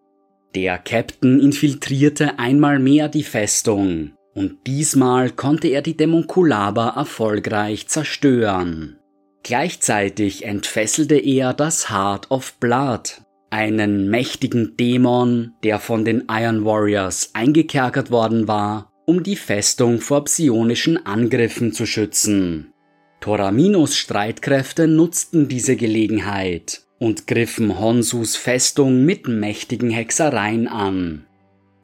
Der 0.56 0.78
Captain 0.78 1.40
infiltrierte 1.40 2.40
einmal 2.40 2.80
mehr 2.80 3.10
die 3.10 3.24
Festung, 3.24 4.14
und 4.34 4.68
diesmal 4.68 5.30
konnte 5.32 5.68
er 5.68 5.82
die 5.82 5.96
Demonkulaba 5.96 6.90
erfolgreich 6.96 7.88
zerstören. 7.88 8.98
Gleichzeitig 9.46 10.44
entfesselte 10.44 11.18
er 11.18 11.54
das 11.54 11.92
Heart 11.92 12.32
of 12.32 12.54
Blood, 12.54 13.22
einen 13.52 14.10
mächtigen 14.10 14.76
Dämon, 14.76 15.54
der 15.64 15.78
von 15.78 16.04
den 16.04 16.24
Iron 16.28 16.66
Warriors 16.66 17.30
eingekerkert 17.34 18.10
worden 18.10 18.48
war, 18.48 18.92
um 19.06 19.22
die 19.22 19.36
Festung 19.36 20.02
vor 20.02 20.24
psionischen 20.24 21.06
Angriffen 21.06 21.74
zu 21.74 21.86
schützen. 21.86 22.74
Toraminos 23.20 23.96
Streitkräfte 23.96 24.88
nutzten 24.88 25.48
diese 25.48 25.76
Gelegenheit 25.76 26.82
und 26.98 27.28
griffen 27.28 27.80
Honsus 27.80 28.38
Festung 28.38 29.06
mit 29.06 29.28
mächtigen 29.28 29.92
Hexereien 29.92 30.68
an. 30.68 31.28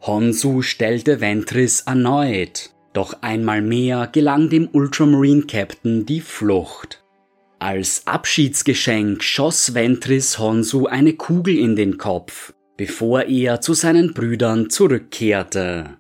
Honsu 0.02 0.64
stellte 0.64 1.22
Ventris 1.22 1.82
erneut, 1.82 2.72
doch 2.94 3.22
einmal 3.22 3.62
mehr 3.62 4.10
gelang 4.12 4.50
dem 4.50 4.68
Ultramarine 4.72 5.44
Captain 5.44 6.08
die 6.08 6.22
Flucht. 6.22 7.01
Als 7.62 8.08
Abschiedsgeschenk 8.08 9.22
schoss 9.24 9.76
Ventris 9.76 10.40
Honsu 10.40 10.88
eine 10.88 11.14
Kugel 11.14 11.60
in 11.60 11.76
den 11.76 12.00
Kopf, 12.00 12.56
bevor 12.76 13.26
er 13.26 13.62
zu 13.62 13.76
seinen 13.76 14.16
Brüdern 14.16 14.72
zurückkehrte. 14.72 15.98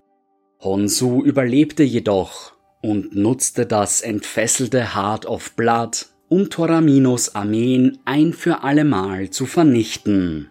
Honsu 0.59 1.23
überlebte 1.23 1.83
jedoch 1.83 2.53
und 2.81 3.15
nutzte 3.15 3.67
das 3.67 4.01
entfesselte 4.01 4.95
Heart 4.95 5.27
of 5.27 5.55
Blood, 5.55 6.07
um 6.29 6.49
Toraminos 6.49 7.35
Armeen 7.35 7.99
ein 8.05 8.33
für 8.33 8.63
allemal 8.63 9.29
zu 9.29 9.45
vernichten. 9.45 10.49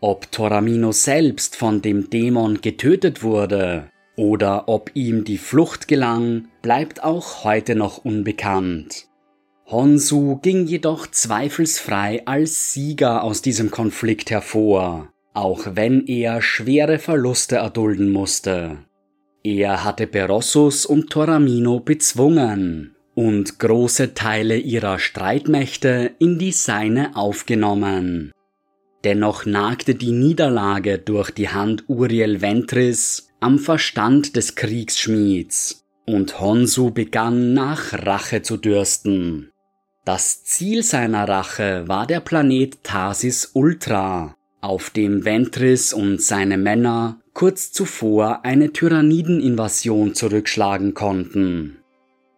Ob 0.00 0.32
Toramino 0.32 0.92
selbst 0.92 1.56
von 1.56 1.82
dem 1.82 2.08
Dämon 2.08 2.62
getötet 2.62 3.22
wurde 3.22 3.90
oder 4.16 4.66
ob 4.66 4.92
ihm 4.94 5.24
die 5.24 5.36
Flucht 5.36 5.88
gelang, 5.88 6.48
bleibt 6.62 7.04
auch 7.04 7.44
heute 7.44 7.74
noch 7.74 7.98
unbekannt. 7.98 9.07
Honsu 9.70 10.36
ging 10.36 10.66
jedoch 10.66 11.06
zweifelsfrei 11.08 12.22
als 12.24 12.72
Sieger 12.72 13.22
aus 13.22 13.42
diesem 13.42 13.70
Konflikt 13.70 14.30
hervor, 14.30 15.12
auch 15.34 15.66
wenn 15.74 16.06
er 16.06 16.40
schwere 16.40 16.98
Verluste 16.98 17.56
erdulden 17.56 18.10
musste. 18.10 18.78
Er 19.44 19.84
hatte 19.84 20.06
Berossus 20.06 20.86
und 20.86 21.10
Toramino 21.10 21.80
bezwungen 21.80 22.96
und 23.14 23.58
große 23.58 24.14
Teile 24.14 24.56
ihrer 24.56 24.98
Streitmächte 24.98 26.12
in 26.18 26.38
die 26.38 26.52
seine 26.52 27.14
aufgenommen. 27.14 28.32
Dennoch 29.04 29.44
nagte 29.44 29.94
die 29.94 30.12
Niederlage 30.12 30.98
durch 30.98 31.30
die 31.30 31.50
Hand 31.50 31.84
Uriel 31.88 32.40
Ventris 32.40 33.28
am 33.40 33.58
Verstand 33.58 34.34
des 34.34 34.54
Kriegsschmieds, 34.54 35.84
und 36.06 36.40
Honsu 36.40 36.90
begann 36.90 37.52
nach 37.52 37.92
Rache 37.92 38.40
zu 38.40 38.56
dürsten. 38.56 39.50
Das 40.08 40.42
Ziel 40.42 40.82
seiner 40.84 41.28
Rache 41.28 41.84
war 41.86 42.06
der 42.06 42.20
Planet 42.20 42.82
Tarsis 42.82 43.50
Ultra, 43.52 44.34
auf 44.62 44.88
dem 44.88 45.26
Ventris 45.26 45.92
und 45.92 46.22
seine 46.22 46.56
Männer 46.56 47.20
kurz 47.34 47.72
zuvor 47.72 48.42
eine 48.42 48.72
Tyrannideninvasion 48.72 50.14
zurückschlagen 50.14 50.94
konnten. 50.94 51.80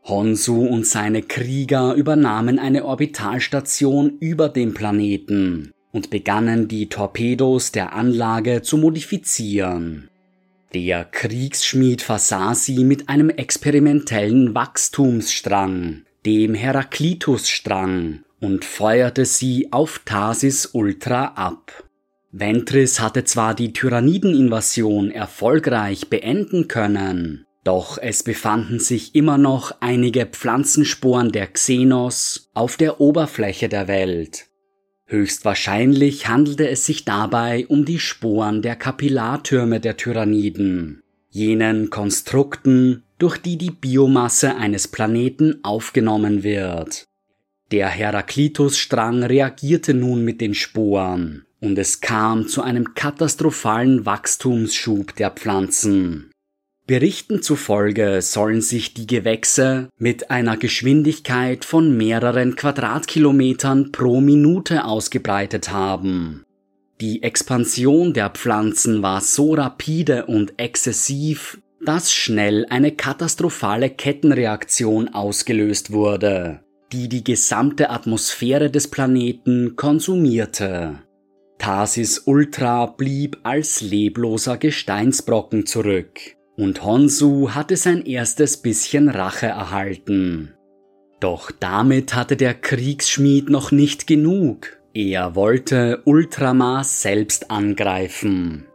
Honsu 0.02 0.66
und 0.66 0.84
seine 0.84 1.22
Krieger 1.22 1.94
übernahmen 1.94 2.58
eine 2.58 2.84
Orbitalstation 2.84 4.18
über 4.18 4.48
dem 4.48 4.74
Planeten 4.74 5.70
und 5.92 6.10
begannen 6.10 6.66
die 6.66 6.88
Torpedos 6.88 7.70
der 7.70 7.92
Anlage 7.92 8.62
zu 8.62 8.78
modifizieren. 8.78 10.08
Der 10.74 11.04
Kriegsschmied 11.04 12.02
versah 12.02 12.56
sie 12.56 12.82
mit 12.82 13.08
einem 13.08 13.30
experimentellen 13.30 14.56
Wachstumsstrang, 14.56 16.02
dem 16.26 16.54
Heraklitus-Strang 16.54 18.24
und 18.40 18.64
feuerte 18.64 19.24
sie 19.24 19.72
auf 19.72 20.02
Tarsis 20.04 20.66
Ultra 20.72 21.26
ab. 21.36 21.84
Ventris 22.32 23.00
hatte 23.00 23.24
zwar 23.24 23.54
die 23.54 23.72
Tyrannideninvasion 23.72 25.10
erfolgreich 25.10 26.08
beenden 26.08 26.68
können, 26.68 27.46
doch 27.64 27.98
es 27.98 28.22
befanden 28.22 28.78
sich 28.78 29.14
immer 29.14 29.36
noch 29.36 29.72
einige 29.80 30.26
Pflanzensporen 30.26 31.32
der 31.32 31.48
Xenos 31.48 32.50
auf 32.54 32.76
der 32.76 33.00
Oberfläche 33.00 33.68
der 33.68 33.88
Welt. 33.88 34.46
Höchstwahrscheinlich 35.06 36.28
handelte 36.28 36.68
es 36.68 36.86
sich 36.86 37.04
dabei 37.04 37.66
um 37.66 37.84
die 37.84 37.98
Sporen 37.98 38.62
der 38.62 38.76
Kapillartürme 38.76 39.80
der 39.80 39.96
Tyranniden, 39.96 41.02
jenen 41.28 41.90
Konstrukten, 41.90 43.02
durch 43.20 43.38
die 43.38 43.56
die 43.56 43.70
Biomasse 43.70 44.56
eines 44.56 44.88
Planeten 44.88 45.60
aufgenommen 45.62 46.42
wird. 46.42 47.04
Der 47.70 47.88
Heraklitus-Strang 47.88 49.22
reagierte 49.22 49.94
nun 49.94 50.24
mit 50.24 50.40
den 50.40 50.54
Sporen 50.54 51.44
und 51.60 51.78
es 51.78 52.00
kam 52.00 52.48
zu 52.48 52.62
einem 52.62 52.94
katastrophalen 52.94 54.06
Wachstumsschub 54.06 55.14
der 55.14 55.30
Pflanzen. 55.30 56.30
Berichten 56.86 57.40
zufolge 57.40 58.20
sollen 58.22 58.62
sich 58.62 58.94
die 58.94 59.06
Gewächse 59.06 59.90
mit 59.96 60.32
einer 60.32 60.56
Geschwindigkeit 60.56 61.64
von 61.64 61.96
mehreren 61.96 62.56
Quadratkilometern 62.56 63.92
pro 63.92 64.20
Minute 64.20 64.84
ausgebreitet 64.84 65.70
haben. 65.70 66.42
Die 67.00 67.22
Expansion 67.22 68.12
der 68.12 68.30
Pflanzen 68.30 69.02
war 69.02 69.20
so 69.20 69.54
rapide 69.54 70.26
und 70.26 70.58
exzessiv, 70.58 71.60
dass 71.84 72.12
schnell 72.12 72.66
eine 72.68 72.92
katastrophale 72.92 73.90
Kettenreaktion 73.90 75.08
ausgelöst 75.08 75.92
wurde, 75.92 76.60
die 76.92 77.08
die 77.08 77.24
gesamte 77.24 77.90
Atmosphäre 77.90 78.70
des 78.70 78.88
Planeten 78.88 79.76
konsumierte. 79.76 80.98
Tarsis 81.58 82.20
Ultra 82.26 82.86
blieb 82.86 83.38
als 83.42 83.80
lebloser 83.80 84.56
Gesteinsbrocken 84.56 85.66
zurück, 85.66 86.18
und 86.56 86.84
Honsu 86.84 87.50
hatte 87.50 87.76
sein 87.76 88.04
erstes 88.04 88.58
bisschen 88.58 89.08
Rache 89.08 89.46
erhalten. 89.46 90.54
Doch 91.20 91.50
damit 91.50 92.14
hatte 92.14 92.36
der 92.36 92.54
Kriegsschmied 92.54 93.50
noch 93.50 93.72
nicht 93.72 94.06
genug. 94.06 94.78
Er 94.94 95.34
wollte 95.34 96.00
Ultramar 96.04 96.82
selbst 96.82 97.50
angreifen. 97.50 98.69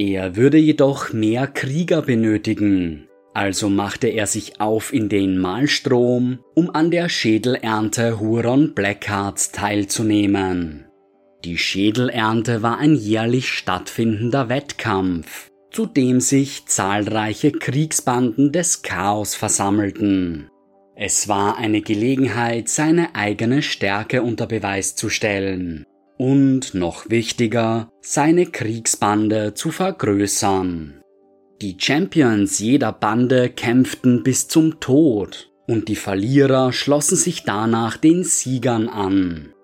Er 0.00 0.34
würde 0.34 0.56
jedoch 0.56 1.12
mehr 1.12 1.46
Krieger 1.46 2.00
benötigen, 2.00 3.06
also 3.34 3.68
machte 3.68 4.08
er 4.08 4.26
sich 4.26 4.58
auf 4.58 4.94
in 4.94 5.10
den 5.10 5.36
Malstrom, 5.36 6.38
um 6.54 6.74
an 6.74 6.90
der 6.90 7.10
Schädelernte 7.10 8.18
Huron 8.18 8.72
Blackhearts 8.72 9.52
teilzunehmen. 9.52 10.86
Die 11.44 11.58
Schädelernte 11.58 12.62
war 12.62 12.78
ein 12.78 12.94
jährlich 12.94 13.50
stattfindender 13.50 14.48
Wettkampf, 14.48 15.50
zu 15.70 15.84
dem 15.84 16.20
sich 16.20 16.64
zahlreiche 16.64 17.52
Kriegsbanden 17.52 18.52
des 18.52 18.80
Chaos 18.80 19.34
versammelten. 19.34 20.48
Es 20.96 21.28
war 21.28 21.58
eine 21.58 21.82
Gelegenheit, 21.82 22.70
seine 22.70 23.14
eigene 23.14 23.60
Stärke 23.60 24.22
unter 24.22 24.46
Beweis 24.46 24.96
zu 24.96 25.10
stellen 25.10 25.84
und, 26.20 26.74
noch 26.74 27.08
wichtiger, 27.08 27.90
seine 28.02 28.44
Kriegsbande 28.44 29.54
zu 29.54 29.70
vergrößern. 29.70 31.00
Die 31.62 31.76
Champions 31.78 32.58
jeder 32.58 32.92
Bande 32.92 33.48
kämpften 33.48 34.22
bis 34.22 34.46
zum 34.46 34.80
Tod 34.80 35.50
und 35.66 35.88
die 35.88 35.96
Verlierer 35.96 36.74
schlossen 36.74 37.16
sich 37.16 37.44
danach 37.44 37.96
den 37.96 38.22
Siegern 38.24 38.90
an. 38.90 39.54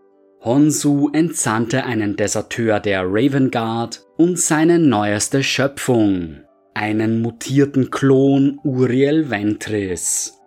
Honsu 0.43 1.11
entsandte 1.13 1.85
einen 1.85 2.17
Deserteur 2.17 2.81
der 2.81 3.03
Raven 3.05 3.51
Guard 3.51 4.07
und 4.17 4.39
seine 4.39 4.79
neueste 4.79 5.43
Schöpfung, 5.43 6.39
einen 6.73 7.21
mutierten 7.21 7.91
Klon 7.91 8.61
Uriel 8.65 9.29
Ventris. 9.29 10.41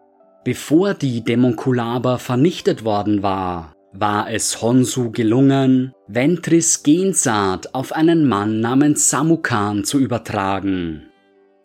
Bevor 0.43 0.95
die 0.95 1.23
Demonkulaba 1.23 2.17
vernichtet 2.17 2.83
worden 2.83 3.21
war, 3.21 3.75
war 3.93 4.31
es 4.31 4.61
Honsu 4.61 5.11
gelungen, 5.11 5.93
Ventris 6.07 6.83
Gensaat 6.83 7.73
auf 7.73 7.91
einen 7.91 8.27
Mann 8.27 8.59
namens 8.59 9.09
Samukan 9.09 9.83
zu 9.83 9.99
übertragen. 9.99 11.09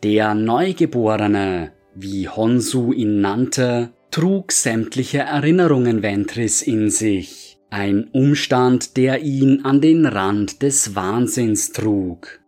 Der 0.03 0.33
Neugeborene, 0.33 1.71
wie 1.95 2.27
Honsu 2.27 2.93
ihn 2.93 3.21
nannte, 3.21 3.91
trug 4.11 4.51
sämtliche 4.51 5.19
Erinnerungen 5.19 6.03
Ventris 6.03 6.61
in 6.61 6.89
sich, 6.89 7.57
ein 7.69 8.09
Umstand, 8.11 8.97
der 8.97 9.21
ihn 9.21 9.61
an 9.63 9.81
den 9.81 10.05
Rand 10.05 10.61
des 10.61 10.95
Wahnsinns 10.95 11.71
trug. 11.71 12.39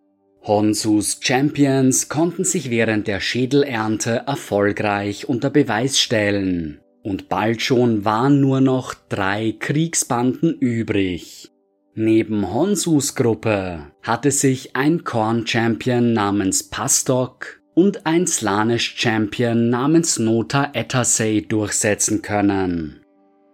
Honsus 0.43 1.19
Champions 1.21 2.07
konnten 2.07 2.45
sich 2.45 2.69
während 2.69 3.07
der 3.07 3.19
Schädelernte 3.19 4.23
erfolgreich 4.25 5.27
unter 5.27 5.49
Beweis 5.49 5.99
stellen, 5.99 6.79
und 7.07 7.29
bald 7.29 7.61
schon 7.61 8.03
waren 8.03 8.41
nur 8.41 8.59
noch 8.59 8.93
drei 8.93 9.55
Kriegsbanden 9.57 10.53
übrig. 10.59 11.49
Neben 11.95 12.53
Honsus 12.53 13.15
Gruppe 13.15 13.91
hatte 14.03 14.31
sich 14.31 14.75
ein 14.75 15.05
Korn-Champion 15.05 16.11
namens 16.11 16.63
Pastok 16.63 17.61
und 17.73 18.05
ein 18.05 18.27
Slanish-Champion 18.27 19.69
namens 19.69 20.19
Nota 20.19 20.71
Etasei 20.73 21.45
durchsetzen 21.47 22.21
können. 22.21 22.99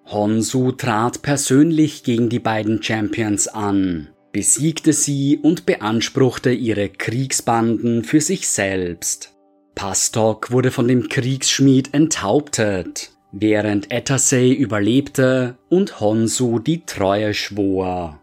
Honsu 0.05 0.71
trat 0.71 1.21
persönlich 1.21 2.03
gegen 2.03 2.29
die 2.29 2.39
beiden 2.39 2.81
Champions 2.81 3.47
an 3.47 4.09
besiegte 4.33 4.93
sie 4.93 5.37
und 5.37 5.67
beanspruchte 5.67 6.51
ihre 6.51 6.89
Kriegsbanden 6.89 8.03
für 8.03 8.19
sich 8.19 8.49
selbst. 8.49 9.31
Pastok 9.75 10.51
wurde 10.51 10.71
von 10.71 10.87
dem 10.87 11.07
Kriegsschmied 11.07 11.93
enthauptet, 11.93 13.12
während 13.33 13.91
Etasei 13.91 14.51
überlebte 14.51 15.57
und 15.67 15.99
Honsu 15.99 16.59
die 16.59 16.85
Treue 16.85 17.33
schwor. 17.33 18.21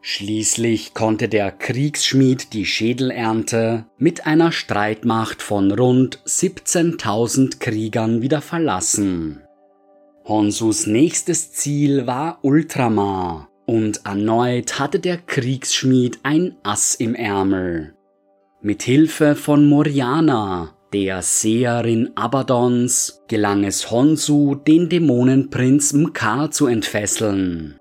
Schließlich 0.00 0.94
konnte 0.94 1.28
der 1.28 1.52
Kriegsschmied 1.52 2.54
die 2.54 2.64
Schädelernte 2.64 3.84
mit 3.98 4.26
einer 4.26 4.52
Streitmacht 4.52 5.42
von 5.42 5.70
rund 5.70 6.20
17.000 6.24 7.58
Kriegern 7.58 8.22
wieder 8.22 8.40
verlassen. 8.40 9.42
Honsus 10.24 10.86
nächstes 10.86 11.52
Ziel 11.52 12.06
war 12.06 12.38
Ultramar, 12.42 13.48
und 13.66 14.06
erneut 14.06 14.78
hatte 14.78 14.98
der 14.98 15.18
Kriegsschmied 15.18 16.20
ein 16.22 16.56
Ass 16.62 16.94
im 16.94 17.14
Ärmel. 17.14 17.94
Mit 18.62 18.82
Hilfe 18.82 19.36
von 19.36 19.68
Moriana, 19.68 20.74
der 20.92 21.22
Seherin 21.22 22.10
Abadons, 22.14 23.22
gelang 23.28 23.64
es 23.64 23.90
Honsu, 23.90 24.54
den 24.54 24.88
Dämonenprinz 24.88 25.92
Mkar 25.92 26.50
zu 26.50 26.66
entfesseln. 26.66 27.78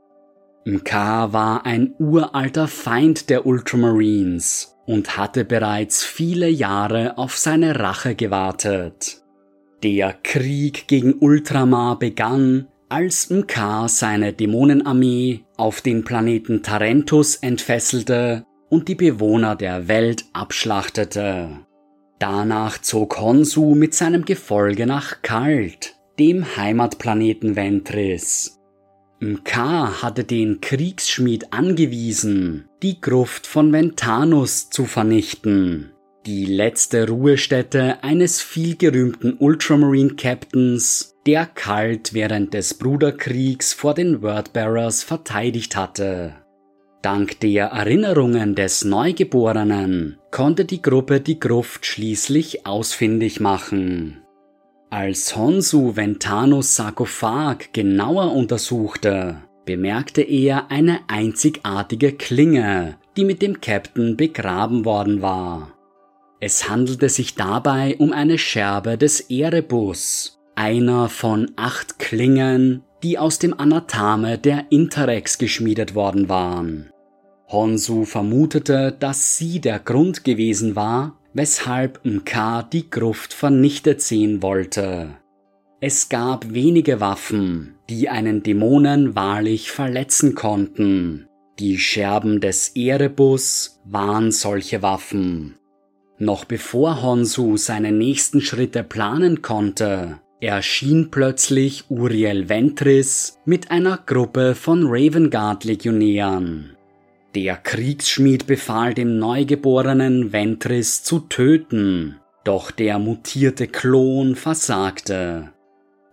Mkar 0.66 1.32
war 1.32 1.66
ein 1.66 1.94
uralter 1.98 2.68
Feind 2.68 3.30
der 3.30 3.46
Ultramarines 3.46 4.78
und 4.86 5.18
hatte 5.18 5.46
bereits 5.46 6.04
viele 6.04 6.50
Jahre 6.50 7.18
auf 7.18 7.38
seine 7.38 7.80
Rache 7.80 8.16
gewartet. 8.16 9.22
Der 9.84 10.12
Krieg 10.12 10.88
gegen 10.88 11.14
Ultramar 11.20 12.00
begann, 12.00 12.68
als 12.90 13.30
Mkar 13.30 13.88
seine 13.90 14.34
Dämonenarmee 14.34 15.46
auf 15.56 15.82
den 15.82 16.04
Planeten 16.04 16.64
Tarentus 16.64 17.36
entfesselte 17.36 18.46
und 18.70 18.88
die 18.88 18.96
Bewohner 18.96 19.56
der 19.56 19.88
Welt 19.88 20.26
abschlachtete. 20.34 21.67
Danach 22.20 22.82
zog 22.82 23.20
Honsu 23.20 23.76
mit 23.76 23.94
seinem 23.94 24.26
Gefolge 24.26 24.88
nach 24.88 25.22
Kalt, 25.22 25.96
dem 26.18 26.58
Heimatplaneten 26.58 27.56
Ventris. 27.56 28.60
Mkar 29.20 30.02
hatte 30.02 30.24
den 30.24 30.62
Kriegsschmied 30.62 31.54
angewiesen, 31.54 32.70
die 32.84 33.02
Gruft 33.02 33.48
von 33.48 33.72
Ventanus 33.72 34.70
zu 34.70 34.86
vernichten, 34.86 35.92
die 36.26 36.46
letzte 36.46 37.08
Ruhestätte 37.08 38.04
eines 38.04 38.42
vielgerühmten 38.42 39.38
Ultramarine 39.38 40.16
Captains, 40.16 41.16
der 41.26 41.46
Kalt 41.46 42.14
während 42.14 42.54
des 42.54 42.76
Bruderkriegs 42.76 43.74
vor 43.74 43.94
den 43.94 44.22
Wordbearers 44.22 45.04
verteidigt 45.04 45.76
hatte. 45.76 46.36
Dank 47.02 47.40
der 47.40 47.68
Erinnerungen 47.68 48.56
des 48.56 48.84
Neugeborenen 48.84 50.18
konnte 50.32 50.66
die 50.66 50.82
Gruppe 50.82 51.22
die 51.22 51.40
Gruft 51.40 51.86
schließlich 51.86 52.66
ausfindig 52.66 53.40
machen. 53.40 54.24
Als 54.90 55.36
Honsu 55.36 55.96
Ventanos 55.96 56.76
Sarkophag 56.76 57.74
genauer 57.74 58.34
untersuchte, 58.34 59.38
bemerkte 59.66 60.22
er 60.22 60.72
eine 60.72 61.02
einzigartige 61.08 62.14
Klinge, 62.14 62.98
die 63.16 63.26
mit 63.26 63.42
dem 63.42 63.62
Captain 63.62 64.18
begraben 64.18 64.86
worden 64.86 65.22
war. 65.22 65.74
Es 66.40 66.70
handelte 66.70 67.10
sich 67.10 67.36
dabei 67.36 67.96
um 67.98 68.14
eine 68.14 68.38
Scherbe 68.38 68.98
des 68.98 69.20
Erebus, 69.30 70.40
einer 70.56 71.10
von 71.10 71.52
acht 71.56 72.00
Klingen, 72.00 72.84
die 73.04 73.18
aus 73.18 73.40
dem 73.40 73.58
Anathame 73.60 74.38
der 74.38 74.66
Interrex 74.70 75.38
geschmiedet 75.38 75.96
worden 75.96 76.30
waren. 76.30 76.90
Honsu 77.50 78.04
vermutete, 78.04 78.96
dass 79.00 79.38
sie 79.38 79.62
der 79.62 79.80
Grund 79.80 80.24
gewesen 80.24 80.76
war, 80.76 81.18
weshalb 81.34 82.04
Mka 82.04 82.64
die 82.64 82.90
Gruft 82.90 83.34
vernichtet 83.34 84.02
sehen 84.02 84.42
wollte. 84.42 85.18
Es 85.80 86.10
gab 86.10 86.54
wenige 86.54 87.00
Waffen, 87.00 87.76
die 87.90 88.10
einen 88.10 88.42
Dämonen 88.42 89.16
wahrlich 89.16 89.72
verletzen 89.72 90.34
konnten. 90.34 91.28
Die 91.60 91.78
Scherben 91.78 92.42
des 92.42 92.70
Erebus 92.70 93.80
waren 93.86 94.32
solche 94.32 94.82
Waffen. 94.82 95.56
Noch 96.18 96.46
bevor 96.46 97.04
Honsu 97.04 97.58
seine 97.58 97.92
nächsten 97.92 98.42
Schritte 98.42 98.84
planen 98.84 99.44
konnte, 99.44 100.20
erschien 100.40 101.10
plötzlich 101.10 101.86
Uriel 101.90 102.48
Ventris 102.50 103.40
mit 103.46 103.72
einer 103.72 103.98
Gruppe 104.06 104.54
von 104.56 104.86
Ravengard-Legionären. 104.86 106.76
Der 107.34 107.56
Kriegsschmied 107.58 108.48
befahl 108.48 108.94
dem 108.94 109.18
neugeborenen 109.20 110.32
Ventris 110.32 111.04
zu 111.04 111.20
töten, 111.20 112.20
doch 112.44 112.72
der 112.72 113.00
mutierte 113.00 113.68
Klon 113.68 114.36
versagte. 114.36 115.52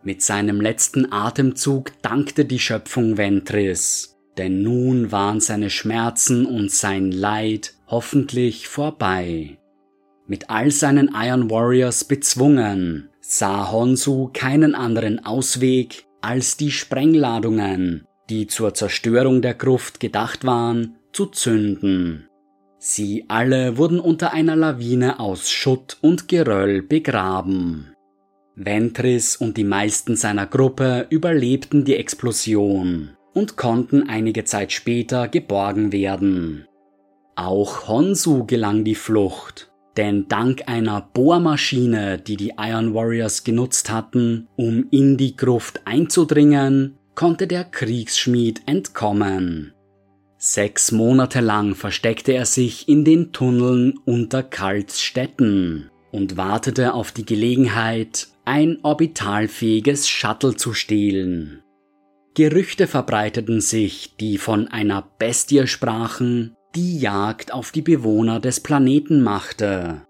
Mit 0.03 0.23
seinem 0.23 0.61
letzten 0.61 1.13
Atemzug 1.13 1.93
dankte 2.03 2.45
die 2.45 2.59
Schöpfung 2.59 3.17
Ventris, 3.17 4.19
denn 4.37 4.63
nun 4.63 5.13
waren 5.13 5.41
seine 5.41 5.71
Schmerzen 5.71 6.45
und 6.45 6.71
sein 6.71 7.11
Leid 7.11 7.75
hoffentlich 7.87 8.69
vorbei. 8.69 9.59
Mit 10.27 10.51
all 10.51 10.71
seinen 10.71 11.11
Iron 11.15 11.51
Warriors 11.51 12.05
bezwungen, 12.05 13.09
sah 13.27 13.73
Honsu 13.73 14.31
keinen 14.33 14.75
anderen 14.75 15.25
Ausweg, 15.25 16.07
als 16.21 16.57
die 16.57 16.71
Sprengladungen, 16.71 18.07
die 18.29 18.47
zur 18.47 18.75
Zerstörung 18.75 19.43
der 19.43 19.55
Gruft 19.55 20.01
gedacht 20.01 20.45
waren, 20.45 20.97
zu 21.13 21.27
zünden. 21.27 22.29
Sie 22.79 23.25
alle 23.29 23.79
wurden 23.79 23.99
unter 23.99 24.33
einer 24.33 24.57
Lawine 24.57 25.21
aus 25.21 25.51
Schutt 25.51 25.97
und 26.03 26.29
Geröll 26.29 26.83
begraben. 26.83 27.95
Ventris 28.57 29.37
und 29.37 29.57
die 29.57 29.65
meisten 29.65 30.17
seiner 30.17 30.47
Gruppe 30.47 31.07
überlebten 31.09 31.85
die 31.85 31.97
Explosion 31.97 33.17
und 33.33 33.57
konnten 33.57 34.09
einige 34.09 34.45
Zeit 34.45 34.71
später 34.71 35.29
geborgen 35.29 35.93
werden. 35.93 36.67
Auch 37.37 37.89
Honsu 37.89 38.45
gelang 38.45 38.85
die 38.85 38.95
Flucht, 38.95 39.73
denn 39.97 40.27
dank 40.29 40.63
einer 40.67 41.01
Bohrmaschine, 41.01 42.19
die 42.19 42.37
die 42.37 42.55
Iron 42.59 42.95
Warriors 42.95 43.45
genutzt 43.45 43.91
hatten, 43.91 44.49
um 44.57 44.87
in 44.91 45.17
die 45.17 45.37
Gruft 45.37 45.83
einzudringen, 45.87 46.99
konnte 47.15 47.47
der 47.47 47.65
Kriegsschmied 47.65 48.63
entkommen. 48.67 49.73
Sechs 50.37 50.93
Monate 50.93 51.41
lang 51.41 51.75
versteckte 51.75 52.33
er 52.33 52.45
sich 52.45 52.89
in 52.89 53.05
den 53.05 53.33
Tunneln 53.33 53.95
unter 54.05 54.43
Kalts 54.43 55.01
Städten 55.01 55.91
und 56.11 56.37
wartete 56.37 56.93
auf 56.93 57.13
die 57.13 57.25
Gelegenheit, 57.25 58.29
ein 58.45 58.79
orbitalfähiges 58.83 60.09
Shuttle 60.09 60.55
zu 60.57 60.75
stehlen. 60.75 61.63
Gerüchte 62.35 62.87
verbreiteten 62.87 63.61
sich, 63.61 64.17
die 64.17 64.39
von 64.39 64.69
einer 64.69 65.09
Bestie 65.19 65.67
sprachen, 65.67 66.57
die 66.75 66.99
Jagd 66.99 67.53
auf 67.53 67.71
die 67.71 67.83
Bewohner 67.83 68.41
des 68.41 68.61
Planeten 68.61 69.23
machte. 69.23 70.03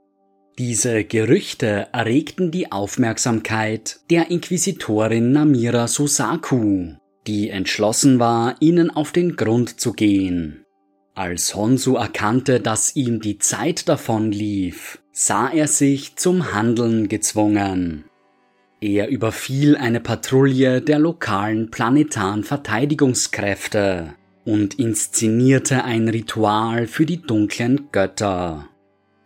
Diese 0.59 1.05
Gerüchte 1.05 1.88
erregten 1.92 2.50
die 2.50 2.72
Aufmerksamkeit 2.72 4.00
der 4.09 4.31
Inquisitorin 4.31 5.33
Namira 5.33 5.88
Susaku, 5.88 6.94
die 7.27 7.50
entschlossen 7.50 8.18
war, 8.18 8.57
ihnen 8.61 8.90
auf 8.90 9.12
den 9.12 9.37
Grund 9.37 9.81
zu 9.81 9.92
gehen. 9.92 10.64
Als 11.14 11.55
Honsu 11.55 11.96
erkannte, 11.96 12.61
dass 12.61 12.96
ihm 12.96 13.20
die 13.20 13.38
Zeit 13.38 13.88
davon 13.88 14.33
lief, 14.33 15.00
sah 15.12 15.48
er 15.48 15.68
sich 15.68 16.16
zum 16.16 16.55
Handeln 16.55 17.09
gezwungen. 17.09 18.05
Er 18.81 19.09
überfiel 19.09 19.77
eine 19.77 20.00
Patrouille 20.00 20.81
der 20.81 20.98
lokalen 20.98 21.70
planetaren 21.70 22.44
Verteidigungskräfte 22.44 24.14
und 24.44 24.78
inszenierte 24.78 25.85
ein 25.85 26.09
Ritual 26.09 26.87
für 26.87 27.07
die 27.07 27.22
dunklen 27.22 27.88
Götter. 27.92 28.68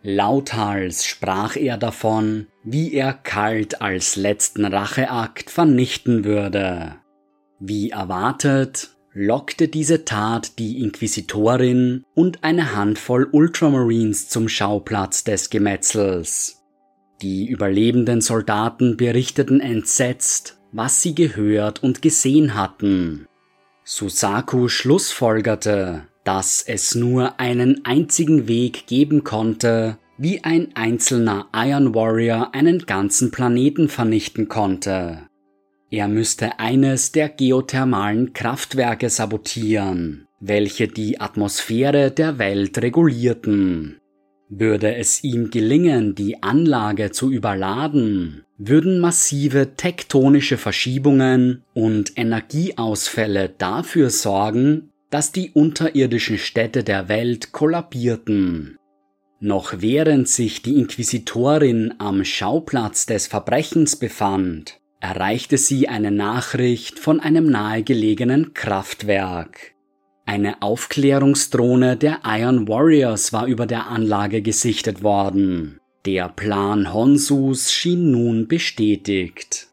Lauthals 0.01 1.05
sprach 1.05 1.57
er 1.57 1.77
davon, 1.77 2.47
wie 2.63 2.93
er 2.93 3.13
Kalt 3.13 3.81
als 3.81 4.15
letzten 4.15 4.65
Racheakt 4.65 5.49
vernichten 5.49 6.23
würde. 6.23 6.95
Wie 7.59 7.89
erwartet, 7.89 8.91
lockte 9.13 9.67
diese 9.67 10.05
Tat 10.05 10.57
die 10.59 10.81
Inquisitorin 10.81 12.05
und 12.15 12.43
eine 12.43 12.75
Handvoll 12.75 13.27
Ultramarines 13.29 14.29
zum 14.29 14.47
Schauplatz 14.47 15.25
des 15.25 15.49
Gemetzels. 15.49 16.63
Die 17.21 17.47
überlebenden 17.47 18.21
Soldaten 18.21 18.95
berichteten 18.95 19.59
entsetzt, 19.59 20.61
was 20.71 21.01
sie 21.01 21.15
gehört 21.15 21.83
und 21.83 22.01
gesehen 22.01 22.55
hatten. 22.55 23.27
Susaku 23.91 24.67
schlussfolgerte, 24.67 26.03
dass 26.23 26.61
es 26.61 26.93
nur 26.93 27.39
einen 27.39 27.85
einzigen 27.85 28.47
Weg 28.47 28.85
geben 28.85 29.23
konnte, 29.23 29.97
wie 30.15 30.43
ein 30.43 30.67
einzelner 30.75 31.47
Iron 31.55 31.95
Warrior 31.95 32.53
einen 32.53 32.85
ganzen 32.85 33.31
Planeten 33.31 33.89
vernichten 33.89 34.47
konnte. 34.47 35.25
Er 35.89 36.07
müsste 36.07 36.59
eines 36.59 37.13
der 37.13 37.29
geothermalen 37.29 38.33
Kraftwerke 38.33 39.09
sabotieren, 39.09 40.27
welche 40.39 40.87
die 40.87 41.19
Atmosphäre 41.19 42.11
der 42.11 42.37
Welt 42.37 42.77
regulierten. 42.77 43.99
Würde 44.49 44.95
es 44.95 45.23
ihm 45.23 45.51
gelingen, 45.51 46.15
die 46.15 46.41
Anlage 46.41 47.11
zu 47.11 47.31
überladen, 47.31 48.43
würden 48.57 48.99
massive 48.99 49.75
tektonische 49.75 50.57
Verschiebungen 50.57 51.63
und 51.75 52.17
Energieausfälle 52.17 53.53
dafür 53.55 54.09
sorgen, 54.09 54.89
dass 55.11 55.31
die 55.31 55.51
unterirdischen 55.51 56.39
Städte 56.39 56.83
der 56.83 57.07
Welt 57.09 57.51
kollabierten. 57.51 58.77
Noch 59.39 59.75
während 59.77 60.27
sich 60.27 60.63
die 60.63 60.79
Inquisitorin 60.79 61.93
am 61.99 62.25
Schauplatz 62.25 63.05
des 63.05 63.27
Verbrechens 63.27 63.95
befand, 63.95 64.79
erreichte 64.99 65.57
sie 65.57 65.87
eine 65.87 66.11
Nachricht 66.11 66.99
von 66.99 67.19
einem 67.19 67.49
nahegelegenen 67.49 68.53
Kraftwerk. 68.53 69.73
Eine 70.29 70.61
Aufklärungsdrohne 70.61 71.97
der 71.97 72.19
Iron 72.23 72.67
Warriors 72.67 73.33
war 73.33 73.47
über 73.47 73.65
der 73.65 73.87
Anlage 73.87 74.43
gesichtet 74.43 75.01
worden. 75.01 75.79
Der 76.05 76.29
Plan 76.29 76.93
Honsus 76.93 77.73
schien 77.73 78.11
nun 78.11 78.47
bestätigt. 78.47 79.69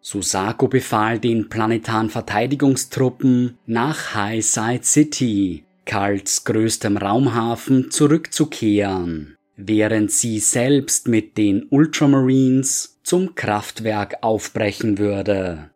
Susaku 0.00 0.68
befahl 0.68 1.18
den 1.18 1.48
planetaren 1.48 2.08
Verteidigungstruppen 2.08 3.58
nach 3.66 4.14
High 4.14 4.46
Side 4.46 4.84
City, 4.84 5.64
Karls 5.86 6.44
größtem 6.44 6.98
Raumhafen, 6.98 7.90
zurückzukehren 7.90 9.36
während 9.56 10.12
sie 10.12 10.38
selbst 10.38 11.08
mit 11.08 11.38
den 11.38 11.66
Ultramarines 11.70 13.00
zum 13.02 13.34
Kraftwerk 13.34 14.18
aufbrechen 14.20 14.98
würde. 14.98 15.70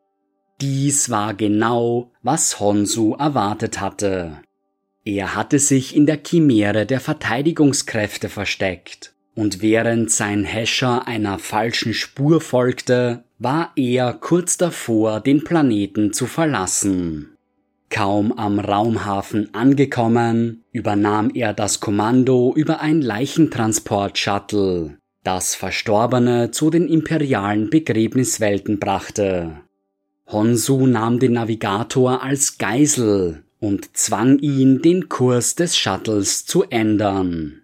Dies 0.60 1.08
war 1.08 1.32
genau, 1.34 2.10
was 2.22 2.60
Honsu 2.60 3.14
erwartet 3.14 3.80
hatte. 3.80 4.42
Er 5.04 5.34
hatte 5.34 5.58
sich 5.58 5.96
in 5.96 6.04
der 6.04 6.18
Chimäre 6.22 6.84
der 6.84 7.00
Verteidigungskräfte 7.00 8.28
versteckt, 8.28 9.14
und 9.34 9.62
während 9.62 10.10
sein 10.10 10.44
Häscher 10.44 11.06
einer 11.08 11.38
falschen 11.38 11.94
Spur 11.94 12.42
folgte, 12.42 13.24
war 13.38 13.72
er 13.74 14.12
kurz 14.12 14.58
davor, 14.58 15.20
den 15.20 15.44
Planeten 15.44 16.12
zu 16.12 16.26
verlassen. 16.26 17.36
Kaum 17.88 18.32
am 18.32 18.60
Raumhafen 18.60 19.54
angekommen, 19.54 20.62
übernahm 20.72 21.30
er 21.34 21.54
das 21.54 21.80
Kommando 21.80 22.52
über 22.54 22.80
ein 22.80 23.00
Leichentransport-Shuttle, 23.00 24.98
das 25.24 25.54
Verstorbene 25.54 26.50
zu 26.50 26.68
den 26.68 26.86
imperialen 26.86 27.70
Begräbniswelten 27.70 28.78
brachte. 28.78 29.62
Honsu 30.32 30.86
nahm 30.86 31.18
den 31.18 31.32
Navigator 31.32 32.22
als 32.22 32.58
Geisel 32.58 33.42
und 33.58 33.96
zwang 33.96 34.38
ihn, 34.38 34.82
den 34.82 35.08
Kurs 35.08 35.54
des 35.54 35.76
Shuttles 35.76 36.46
zu 36.46 36.64
ändern. 36.64 37.62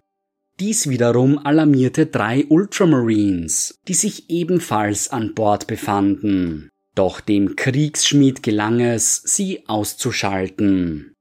Dies 0.59 0.89
wiederum 0.89 1.37
alarmierte 1.37 2.07
drei 2.07 2.45
Ultramarines, 2.45 3.75
die 3.87 3.93
sich 3.93 4.29
ebenfalls 4.29 5.09
an 5.09 5.35
Bord 5.35 5.67
befanden. 5.67 6.69
Doch 6.95 7.21
dem 7.21 7.55
Kriegsschmied 7.55 8.41
gelang 8.41 8.79
es, 8.79 9.21
sie 9.23 9.67
auszuschalten. 9.67 11.13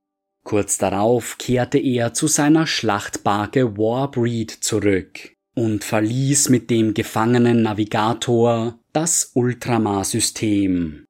Kurz 0.43 0.79
darauf 0.79 1.37
kehrte 1.39 1.79
er 1.79 2.15
zu 2.15 2.29
seiner 2.29 2.67
Schlachtbarke 2.67 3.77
Warbreed 3.77 4.51
zurück 4.51 5.35
und 5.55 5.85
verließ 5.85 6.49
mit 6.49 6.71
dem 6.71 6.95
gefangenen 6.95 7.63
Navigator 7.63 8.79
das 8.93 9.33
Ultramar-System. 9.35 11.06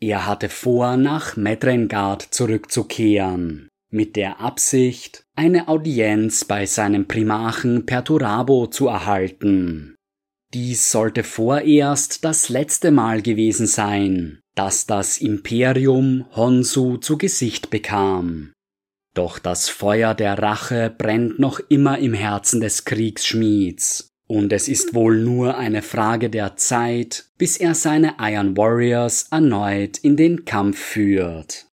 Er 0.00 0.26
hatte 0.26 0.48
vor, 0.48 0.96
nach 0.96 1.36
Medrengard 1.36 2.22
zurückzukehren, 2.22 3.68
mit 3.90 4.16
der 4.16 4.40
Absicht, 4.40 5.24
eine 5.36 5.68
Audienz 5.68 6.44
bei 6.44 6.64
seinem 6.64 7.06
Primarchen 7.06 7.84
Perturabo 7.84 8.66
zu 8.66 8.88
erhalten. 8.88 9.96
Dies 10.54 10.90
sollte 10.90 11.22
vorerst 11.22 12.24
das 12.24 12.48
letzte 12.48 12.90
Mal 12.90 13.22
gewesen 13.22 13.66
sein, 13.66 14.40
dass 14.54 14.86
das 14.86 15.18
Imperium 15.18 16.26
Honsu 16.34 16.96
zu 16.96 17.18
Gesicht 17.18 17.70
bekam. 17.70 18.52
Doch 19.14 19.38
das 19.38 19.68
Feuer 19.68 20.14
der 20.14 20.38
Rache 20.38 20.94
brennt 20.96 21.38
noch 21.38 21.60
immer 21.68 21.98
im 21.98 22.14
Herzen 22.14 22.60
des 22.60 22.84
Kriegsschmieds, 22.84 24.09
und 24.30 24.52
es 24.52 24.68
ist 24.68 24.94
wohl 24.94 25.18
nur 25.18 25.58
eine 25.58 25.82
Frage 25.82 26.30
der 26.30 26.54
Zeit, 26.56 27.24
bis 27.36 27.56
er 27.56 27.74
seine 27.74 28.14
Iron 28.20 28.56
Warriors 28.56 29.26
erneut 29.32 29.98
in 29.98 30.16
den 30.16 30.44
Kampf 30.44 30.78
führt. 30.78 31.66